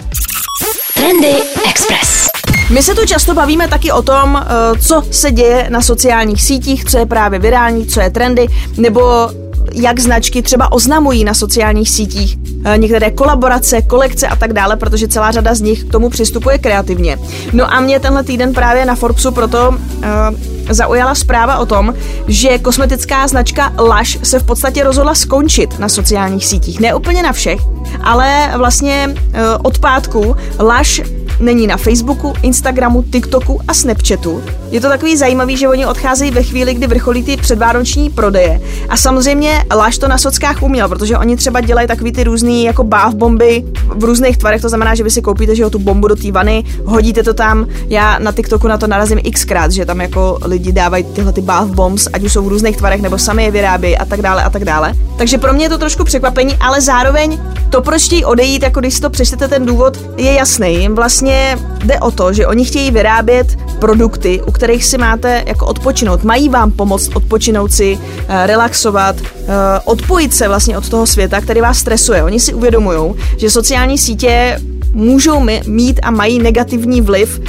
Trendy 0.95 1.35
Express. 1.69 2.27
My 2.71 2.83
se 2.83 2.95
tu 2.95 3.07
často 3.07 3.35
bavíme 3.35 3.69
taky 3.69 3.93
o 3.93 4.03
tom, 4.03 4.43
eh, 4.43 4.79
co 4.79 5.03
se 5.11 5.31
děje 5.31 5.67
na 5.71 5.83
sociálních 5.83 6.43
sítích, 6.43 6.85
co 6.85 6.99
je 6.99 7.07
právě 7.07 7.39
virální, 7.39 7.87
co 7.87 8.01
je 8.01 8.11
trendy, 8.11 8.47
nebo 8.77 9.31
jak 9.73 10.01
značky 10.01 10.43
třeba 10.43 10.73
oznamují 10.73 11.25
na 11.25 11.35
sociálních 11.35 11.91
sítích 11.91 12.39
eh, 12.65 12.79
některé 12.79 13.11
kolaborace, 13.11 13.83
kolekce 13.83 14.29
a 14.29 14.37
tak 14.37 14.53
dále, 14.53 14.77
protože 14.77 15.09
celá 15.09 15.31
řada 15.31 15.55
z 15.55 15.61
nich 15.61 15.85
k 15.85 15.93
tomu 15.93 16.11
přistupuje 16.11 16.59
kreativně. 16.59 17.19
No 17.53 17.75
a 17.75 17.81
mě 17.81 18.01
tenhle 18.01 18.25
týden 18.25 18.55
právě 18.55 18.85
na 18.85 18.95
Forbesu 18.95 19.33
proto 19.33 19.69
uh, 19.69 20.05
zaujala 20.71 21.15
zpráva 21.15 21.59
o 21.59 21.67
tom, 21.67 21.95
že 22.29 22.59
kosmetická 22.59 23.29
značka 23.29 23.73
Lush 23.79 24.27
se 24.27 24.39
v 24.39 24.45
podstatě 24.45 24.85
rozhodla 24.85 25.15
skončit 25.15 25.79
na 25.79 25.89
sociálních 25.89 26.47
sítích. 26.47 26.81
Ne 26.81 26.95
úplně 26.95 27.23
na 27.23 27.33
všech, 27.33 27.61
ale 28.03 28.53
vlastně 28.57 29.15
uh, 29.15 29.15
od 29.63 29.79
pátku 29.79 30.37
Lush 30.59 31.26
není 31.41 31.67
na 31.67 31.77
Facebooku, 31.77 32.33
Instagramu, 32.43 33.03
TikToku 33.03 33.61
a 33.69 33.75
Snapchatu. 33.75 34.43
Je 34.71 34.81
to 34.81 34.89
takový 34.89 35.17
zajímavý, 35.17 35.57
že 35.57 35.69
oni 35.69 35.87
odcházejí 35.87 36.31
ve 36.31 36.43
chvíli, 36.43 36.75
kdy 36.75 36.87
vrcholí 36.87 37.23
ty 37.23 37.37
předvánoční 37.37 38.11
prodeje. 38.11 38.61
A 38.89 38.97
samozřejmě 38.97 39.65
Láš 39.75 39.99
to 39.99 40.09
na 40.09 40.19
sockách 40.19 40.63
uměl, 40.63 40.89
protože 40.89 41.19
oni 41.19 41.37
třeba 41.37 41.61
dělají 41.61 41.89
takový 41.89 42.13
ty 42.13 42.25
různý 42.25 42.65
jako 42.65 42.85
báv 42.85 43.15
bomby 43.15 43.65
v 43.89 44.05
různých 44.05 44.39
tvarech, 44.39 44.61
to 44.63 44.69
znamená, 44.69 44.95
že 44.95 45.05
vy 45.05 45.11
si 45.11 45.23
koupíte 45.23 45.57
že 45.57 45.63
jo, 45.63 45.71
tu 45.71 45.79
bombu 45.79 46.09
do 46.09 46.17
té 46.17 46.33
vany, 46.33 46.65
hodíte 46.85 47.23
to 47.23 47.35
tam. 47.35 47.67
Já 47.89 48.19
na 48.19 48.33
TikToku 48.33 48.69
na 48.69 48.79
to 48.79 48.87
narazím 48.87 49.21
xkrát, 49.33 49.73
že 49.73 49.85
tam 49.85 50.01
jako 50.01 50.39
lidi 50.45 50.73
dávají 50.73 51.05
tyhle 51.05 51.33
ty 51.33 51.41
bath 51.41 51.69
bombs, 51.69 52.09
ať 52.13 52.23
už 52.23 52.33
jsou 52.33 52.43
v 52.43 52.49
různých 52.49 52.77
tvarech 52.77 53.03
nebo 53.03 53.19
sami 53.19 53.45
je 53.45 53.51
vyrábějí 53.51 53.99
a 53.99 54.05
tak 54.05 54.23
dále 54.23 54.45
a 54.45 54.51
tak 54.51 54.65
dále. 54.65 54.95
Takže 55.17 55.39
pro 55.39 55.53
mě 55.53 55.65
je 55.65 55.69
to 55.69 55.79
trošku 55.79 56.05
překvapení, 56.05 56.57
ale 56.61 56.81
zároveň 56.81 57.39
to, 57.71 57.83
proč 57.83 58.07
odejít, 58.25 58.63
jako 58.63 58.81
když 58.81 58.95
si 58.95 59.01
to 59.01 59.11
přečtete 59.11 59.49
ten 59.49 59.67
důvod, 59.67 59.99
je 60.17 60.33
jasný. 60.33 60.75
Jim 60.75 60.95
vlastně 60.95 61.26
jde 61.85 62.01
o 62.01 62.11
to, 62.11 62.33
že 62.33 62.47
oni 62.47 62.65
chtějí 62.65 62.91
vyrábět 62.91 63.59
produkty, 63.79 64.43
u 64.47 64.53
kterých 64.53 64.85
si 64.85 64.99
máte 64.99 65.43
jako 65.47 65.67
odpočinout. 65.67 66.25
Mají 66.25 66.49
vám 66.49 66.71
pomoct 66.71 67.17
odpočinout 67.17 67.73
si, 67.73 67.99
eh, 68.29 68.47
relaxovat, 68.47 69.17
eh, 69.21 69.45
odpojit 69.85 70.35
se 70.35 70.49
vlastně 70.49 70.79
od 70.79 70.89
toho 70.89 71.07
světa, 71.07 71.41
který 71.41 71.61
vás 71.61 71.79
stresuje. 71.79 72.23
Oni 72.23 72.41
si 72.41 72.55
uvědomují, 72.55 73.15
že 73.37 73.51
sociální 73.51 73.99
sítě 73.99 74.61
můžou 74.93 75.41
mít 75.67 76.01
a 76.03 76.11
mají 76.11 76.39
negativní 76.39 77.01
vliv 77.01 77.41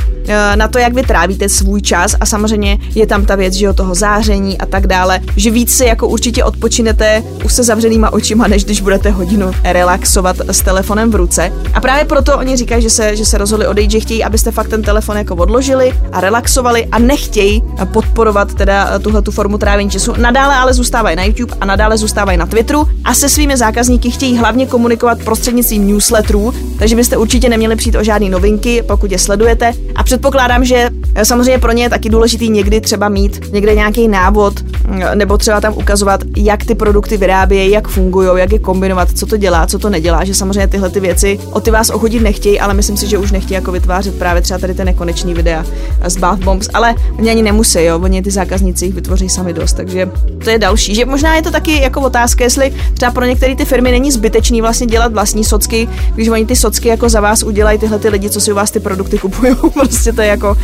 na 0.56 0.68
to, 0.68 0.80
jak 0.80 0.94
vy 0.94 1.04
trávíte 1.04 1.50
svůj 1.50 1.82
čas 1.82 2.16
a 2.20 2.26
samozřejmě 2.26 2.78
je 2.96 3.08
tam 3.08 3.26
ta 3.26 3.36
věc, 3.36 3.54
že 3.54 3.70
o 3.70 3.74
toho 3.74 3.96
záření 3.96 4.58
a 4.58 4.66
tak 4.66 4.88
dále, 4.88 5.20
že 5.36 5.52
víc 5.52 5.78
si 5.78 5.86
jako 5.86 6.08
určitě 6.08 6.44
odpočinete 6.44 7.24
už 7.46 7.54
se 7.54 7.64
zavřenýma 7.64 8.14
očima, 8.14 8.48
než 8.48 8.66
když 8.66 8.82
budete 8.82 9.10
hodinu 9.10 9.52
relaxovat 9.64 10.36
s 10.48 10.62
telefonem 10.62 11.12
v 11.12 11.16
ruce. 11.16 11.54
A 11.74 11.82
právě 11.82 12.06
proto 12.06 12.38
oni 12.38 12.58
říkají, 12.58 12.82
že 12.82 12.90
se, 12.90 13.16
že 13.16 13.26
se 13.26 13.38
rozhodli 13.38 13.68
odejít, 13.68 13.92
že 13.92 14.00
chtějí, 14.00 14.24
abyste 14.24 14.52
fakt 14.52 14.68
ten 14.68 14.82
telefon 14.82 15.18
jako 15.18 15.36
odložili 15.36 15.94
a 16.12 16.22
relaxovali 16.22 16.86
a 16.86 17.00
nechtějí 17.00 17.64
podporovat 17.94 18.54
teda 18.54 19.00
tuhle 19.00 19.22
tu 19.22 19.32
formu 19.32 19.58
trávení 19.58 19.90
času. 19.90 20.14
Nadále 20.18 20.56
ale 20.56 20.74
zůstávají 20.74 21.16
na 21.16 21.24
YouTube 21.24 21.54
a 21.62 21.66
nadále 21.66 21.98
zůstávají 21.98 22.38
na 22.38 22.46
Twitteru 22.46 22.88
a 23.04 23.14
se 23.14 23.30
svými 23.30 23.58
zákazníky 23.58 24.12
chtějí 24.12 24.38
hlavně 24.38 24.66
komunikovat 24.66 25.20
prostřednictvím 25.24 25.88
newsletterů, 25.88 26.54
takže 26.80 26.96
byste 26.96 27.18
určitě 27.18 27.50
neměli 27.50 27.76
přijít 27.76 27.96
o 27.96 28.04
žádné 28.04 28.30
novinky, 28.30 28.84
pokud 28.88 29.12
je 29.12 29.20
sledujete. 29.20 29.74
A 29.96 30.04
předpokládám, 30.18 30.66
že 30.66 30.90
samozřejmě 31.26 31.58
pro 31.58 31.72
ně 31.72 31.84
je 31.84 31.90
taky 31.90 32.10
důležitý 32.10 32.50
někdy 32.50 32.82
třeba 32.82 33.10
mít 33.10 33.54
někde 33.54 33.76
nějaký 33.76 34.08
návod, 34.08 34.54
mm, 34.88 35.02
nebo 35.14 35.38
třeba 35.38 35.62
tam 35.62 35.74
ukazovat, 35.78 36.22
jak 36.38 36.66
ty 36.66 36.76
produkty 36.76 37.18
vyrábějí, 37.18 37.72
jak 37.72 37.88
fungují, 37.88 38.30
jak 38.36 38.52
je 38.52 38.60
kombinovat, 38.60 39.10
co 39.16 39.26
to 39.26 39.38
dělá, 39.38 39.68
co 39.68 39.80
to 39.80 39.90
nedělá, 39.90 40.24
že 40.24 40.36
samozřejmě 40.36 40.68
tyhle 40.68 40.90
ty 40.90 41.00
věci 41.00 41.40
o 41.52 41.60
ty 41.60 41.72
vás 41.72 41.90
ochodit 41.90 42.22
nechtějí, 42.22 42.60
ale 42.60 42.74
myslím 42.74 42.98
si, 42.98 43.08
že 43.08 43.18
už 43.18 43.32
nechtějí 43.32 43.56
jako 43.56 43.72
vytvářet 43.72 44.20
právě 44.20 44.42
třeba 44.42 44.58
tady 44.58 44.74
ten 44.74 44.86
nekonečný 44.86 45.34
videa 45.34 45.66
z 46.08 46.18
Bath 46.18 46.44
Bombs, 46.44 46.70
ale 46.74 46.96
oni 47.20 47.32
ani 47.32 47.44
nemusí, 47.44 47.84
jo, 47.84 48.00
oni 48.00 48.22
ty 48.22 48.32
zákazníci 48.32 48.86
jich 48.86 48.94
vytvoří 48.94 49.30
sami 49.30 49.54
dost, 49.54 49.74
takže 49.74 50.10
to 50.44 50.50
je 50.50 50.60
další, 50.60 50.96
že 50.96 51.06
možná 51.06 51.36
je 51.36 51.42
to 51.42 51.52
taky 51.52 51.82
jako 51.82 52.02
otázka, 52.02 52.44
jestli 52.44 52.74
třeba 52.94 53.12
pro 53.12 53.26
některé 53.26 53.56
ty 53.56 53.66
firmy 53.66 53.92
není 53.92 54.12
zbytečný 54.12 54.62
vlastně 54.62 54.88
dělat 54.88 55.14
vlastní 55.14 55.44
socky, 55.44 55.90
když 56.16 56.28
oni 56.28 56.46
ty 56.46 56.56
socky 56.56 56.88
jako 56.88 57.10
za 57.10 57.22
vás 57.22 57.44
udělají 57.44 57.80
tyhle 57.80 58.00
ty 58.00 58.10
lidi, 58.10 58.30
co 58.30 58.42
si 58.42 58.52
u 58.52 58.56
vás 58.56 58.72
ty 58.72 58.80
produkty 58.80 59.18
kupují. 59.18 59.56
prostě 59.74 60.14
to 60.14 60.22
je 60.22 60.28
jako, 60.28 60.52
uh, 60.52 60.58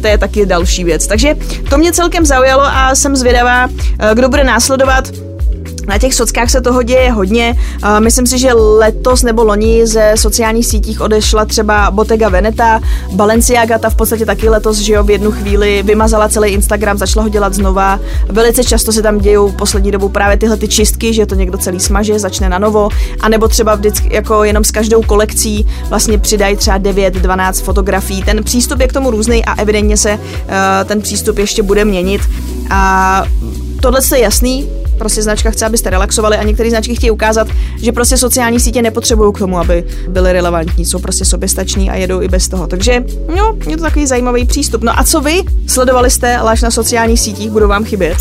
to 0.00 0.06
je 0.06 0.18
taky 0.18 0.46
další 0.46 0.84
věc. 0.84 1.06
Takže 1.06 1.36
to 1.70 1.78
mě 1.78 1.92
celkem 1.92 2.26
zaujalo 2.26 2.62
a 2.64 2.94
jsem 2.94 3.16
zvědavá, 3.16 3.66
uh, 3.66 3.74
kdo 4.14 4.28
bude 4.28 4.44
následovat. 4.44 5.29
Na 5.90 5.98
těch 5.98 6.14
sockách 6.14 6.50
se 6.50 6.60
toho 6.60 6.82
děje 6.82 7.12
hodně. 7.12 7.56
Myslím 7.98 8.26
si, 8.26 8.38
že 8.38 8.52
letos 8.52 9.22
nebo 9.22 9.44
loni 9.44 9.86
ze 9.86 10.12
sociálních 10.14 10.66
sítích 10.66 11.00
odešla 11.00 11.44
třeba 11.44 11.90
Bottega 11.90 12.28
Veneta, 12.28 12.80
Balenciaga, 13.12 13.78
ta 13.78 13.90
v 13.90 13.94
podstatě 13.94 14.26
taky 14.26 14.48
letos, 14.48 14.78
že 14.78 14.92
jo, 14.92 15.04
v 15.04 15.10
jednu 15.10 15.30
chvíli 15.30 15.82
vymazala 15.82 16.28
celý 16.28 16.50
Instagram, 16.50 16.98
začala 16.98 17.22
ho 17.22 17.28
dělat 17.28 17.54
znova. 17.54 18.00
Velice 18.28 18.64
často 18.64 18.92
se 18.92 19.02
tam 19.02 19.18
dějou 19.18 19.52
poslední 19.52 19.90
dobou 19.90 20.08
právě 20.08 20.36
tyhle 20.36 20.56
ty 20.56 20.68
čistky, 20.68 21.14
že 21.14 21.26
to 21.26 21.34
někdo 21.34 21.58
celý 21.58 21.80
smaže, 21.80 22.18
začne 22.18 22.48
na 22.48 22.58
novo, 22.58 22.88
anebo 23.20 23.48
třeba 23.48 23.74
vždycky 23.74 24.14
jako 24.14 24.44
jenom 24.44 24.64
s 24.64 24.70
každou 24.70 25.02
kolekcí 25.02 25.66
vlastně 25.88 26.18
přidají 26.18 26.56
třeba 26.56 26.78
9-12 26.78 27.62
fotografií. 27.64 28.22
Ten 28.22 28.44
přístup 28.44 28.80
je 28.80 28.88
k 28.88 28.92
tomu 28.92 29.10
různý 29.10 29.44
a 29.44 29.54
evidentně 29.54 29.96
se 29.96 30.12
uh, 30.12 30.18
ten 30.84 31.02
přístup 31.02 31.38
ještě 31.38 31.62
bude 31.62 31.84
měnit. 31.84 32.20
A 32.70 33.24
tohle 33.80 34.00
je 34.14 34.20
jasný, 34.20 34.68
prostě 35.00 35.22
značka 35.22 35.50
chce, 35.50 35.66
abyste 35.66 35.90
relaxovali 35.90 36.36
a 36.36 36.42
některé 36.42 36.70
značky 36.70 36.94
chtějí 36.94 37.10
ukázat, 37.10 37.48
že 37.82 37.92
prostě 37.92 38.16
sociální 38.16 38.60
sítě 38.60 38.82
nepotřebují 38.82 39.32
k 39.32 39.38
tomu, 39.38 39.58
aby 39.58 39.84
byly 40.08 40.32
relevantní, 40.32 40.84
jsou 40.84 40.98
prostě 40.98 41.24
soběstační 41.24 41.90
a 41.90 41.96
jedou 41.96 42.20
i 42.20 42.28
bez 42.28 42.48
toho. 42.48 42.66
Takže, 42.66 43.04
no, 43.36 43.56
je 43.66 43.76
to 43.76 43.82
takový 43.82 44.06
zajímavý 44.06 44.44
přístup. 44.44 44.82
No 44.82 44.98
a 44.98 45.04
co 45.04 45.20
vy? 45.20 45.42
Sledovali 45.66 46.10
jste 46.10 46.40
láž 46.42 46.62
na 46.62 46.70
sociálních 46.70 47.20
sítích, 47.20 47.50
budou 47.50 47.68
vám 47.68 47.84
chybět? 47.84 48.16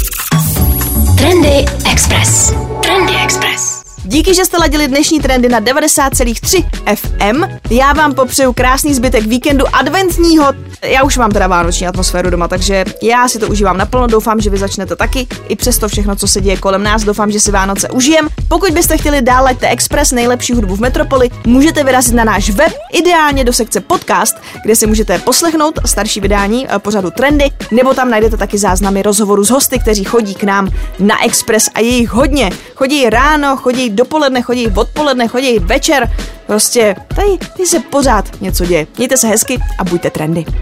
Trendy 1.18 1.66
Express. 1.92 2.54
Trendy 2.84 3.14
Express. 3.24 3.82
Díky, 4.06 4.34
že 4.34 4.46
jste 4.46 4.58
ladili 4.58 4.88
dnešní 4.88 5.20
trendy 5.20 5.50
na 5.50 5.62
90,3 5.62 6.66
FM. 6.96 7.44
Já 7.70 7.94
vám 7.94 8.14
popřeju 8.14 8.54
krásný 8.54 8.94
zbytek 8.94 9.26
víkendu 9.26 9.66
adventního 9.74 10.46
Já 10.84 11.04
už 11.04 11.18
mám 11.18 11.32
teda 11.32 11.48
vánoční 11.48 11.88
atmosféru 11.88 12.30
doma, 12.30 12.48
takže 12.48 12.86
já 13.04 13.28
si 13.28 13.40
to 13.40 13.48
užívám 13.48 13.78
naplno. 13.78 14.08
Doufám, 14.08 14.42
že 14.42 14.50
vy 14.50 14.58
začnete 14.58 14.96
taky. 14.96 15.28
I 15.48 15.56
přesto 15.56 15.88
všechno, 15.88 16.16
co 16.16 16.28
se 16.28 16.42
děje 16.42 16.58
kolem 16.58 16.84
nás, 16.84 17.04
doufám, 17.04 17.32
že 17.32 17.40
si 17.40 17.52
Vánoce 17.52 17.90
užijem. 17.90 18.28
Pokud 18.48 18.70
byste 18.70 18.98
chtěli 18.98 19.22
dál 19.22 19.44
Laďte 19.44 19.68
Express, 19.68 20.12
nejlepší 20.12 20.54
hudbu 20.54 20.76
v 20.76 20.80
metropoli, 20.80 21.30
můžete 21.48 21.84
vyrazit 21.84 22.14
na 22.14 22.24
náš 22.24 22.50
web, 22.50 22.74
ideálně 22.94 23.44
do 23.44 23.54
sekce 23.54 23.80
podcast, 23.80 24.38
kde 24.64 24.76
si 24.76 24.88
můžete 24.88 25.20
poslechnout 25.20 25.80
starší 25.86 26.20
vydání 26.20 26.68
eh, 26.70 26.80
pořadu 26.80 27.12
Trendy, 27.12 27.46
nebo 27.72 27.94
tam 27.94 28.10
najdete 28.10 28.38
taky 28.38 28.58
záznamy 28.58 29.02
rozhovoru 29.02 29.44
s 29.44 29.50
hosty, 29.50 29.80
kteří 29.80 30.04
chodí 30.04 30.36
k 30.36 30.44
nám 30.44 30.72
na 31.00 31.26
Express 31.26 31.70
a 31.76 31.80
je 31.80 31.90
jich 31.90 32.10
hodně. 32.10 32.50
Chodí 32.76 33.10
ráno, 33.10 33.58
chodí 33.58 33.90
dopoledne, 33.90 34.42
chodí 34.42 34.68
odpoledne, 34.68 35.28
chodí 35.28 35.60
večer. 35.60 36.12
Prostě 36.48 36.96
tady, 37.08 37.38
tady 37.38 37.68
se 37.68 37.80
pořád 37.80 38.42
něco 38.42 38.66
děje. 38.66 38.88
Mějte 38.98 39.18
se 39.18 39.28
hezky 39.28 39.60
a 39.80 39.84
buďte 39.84 40.10
trendy. 40.10 40.46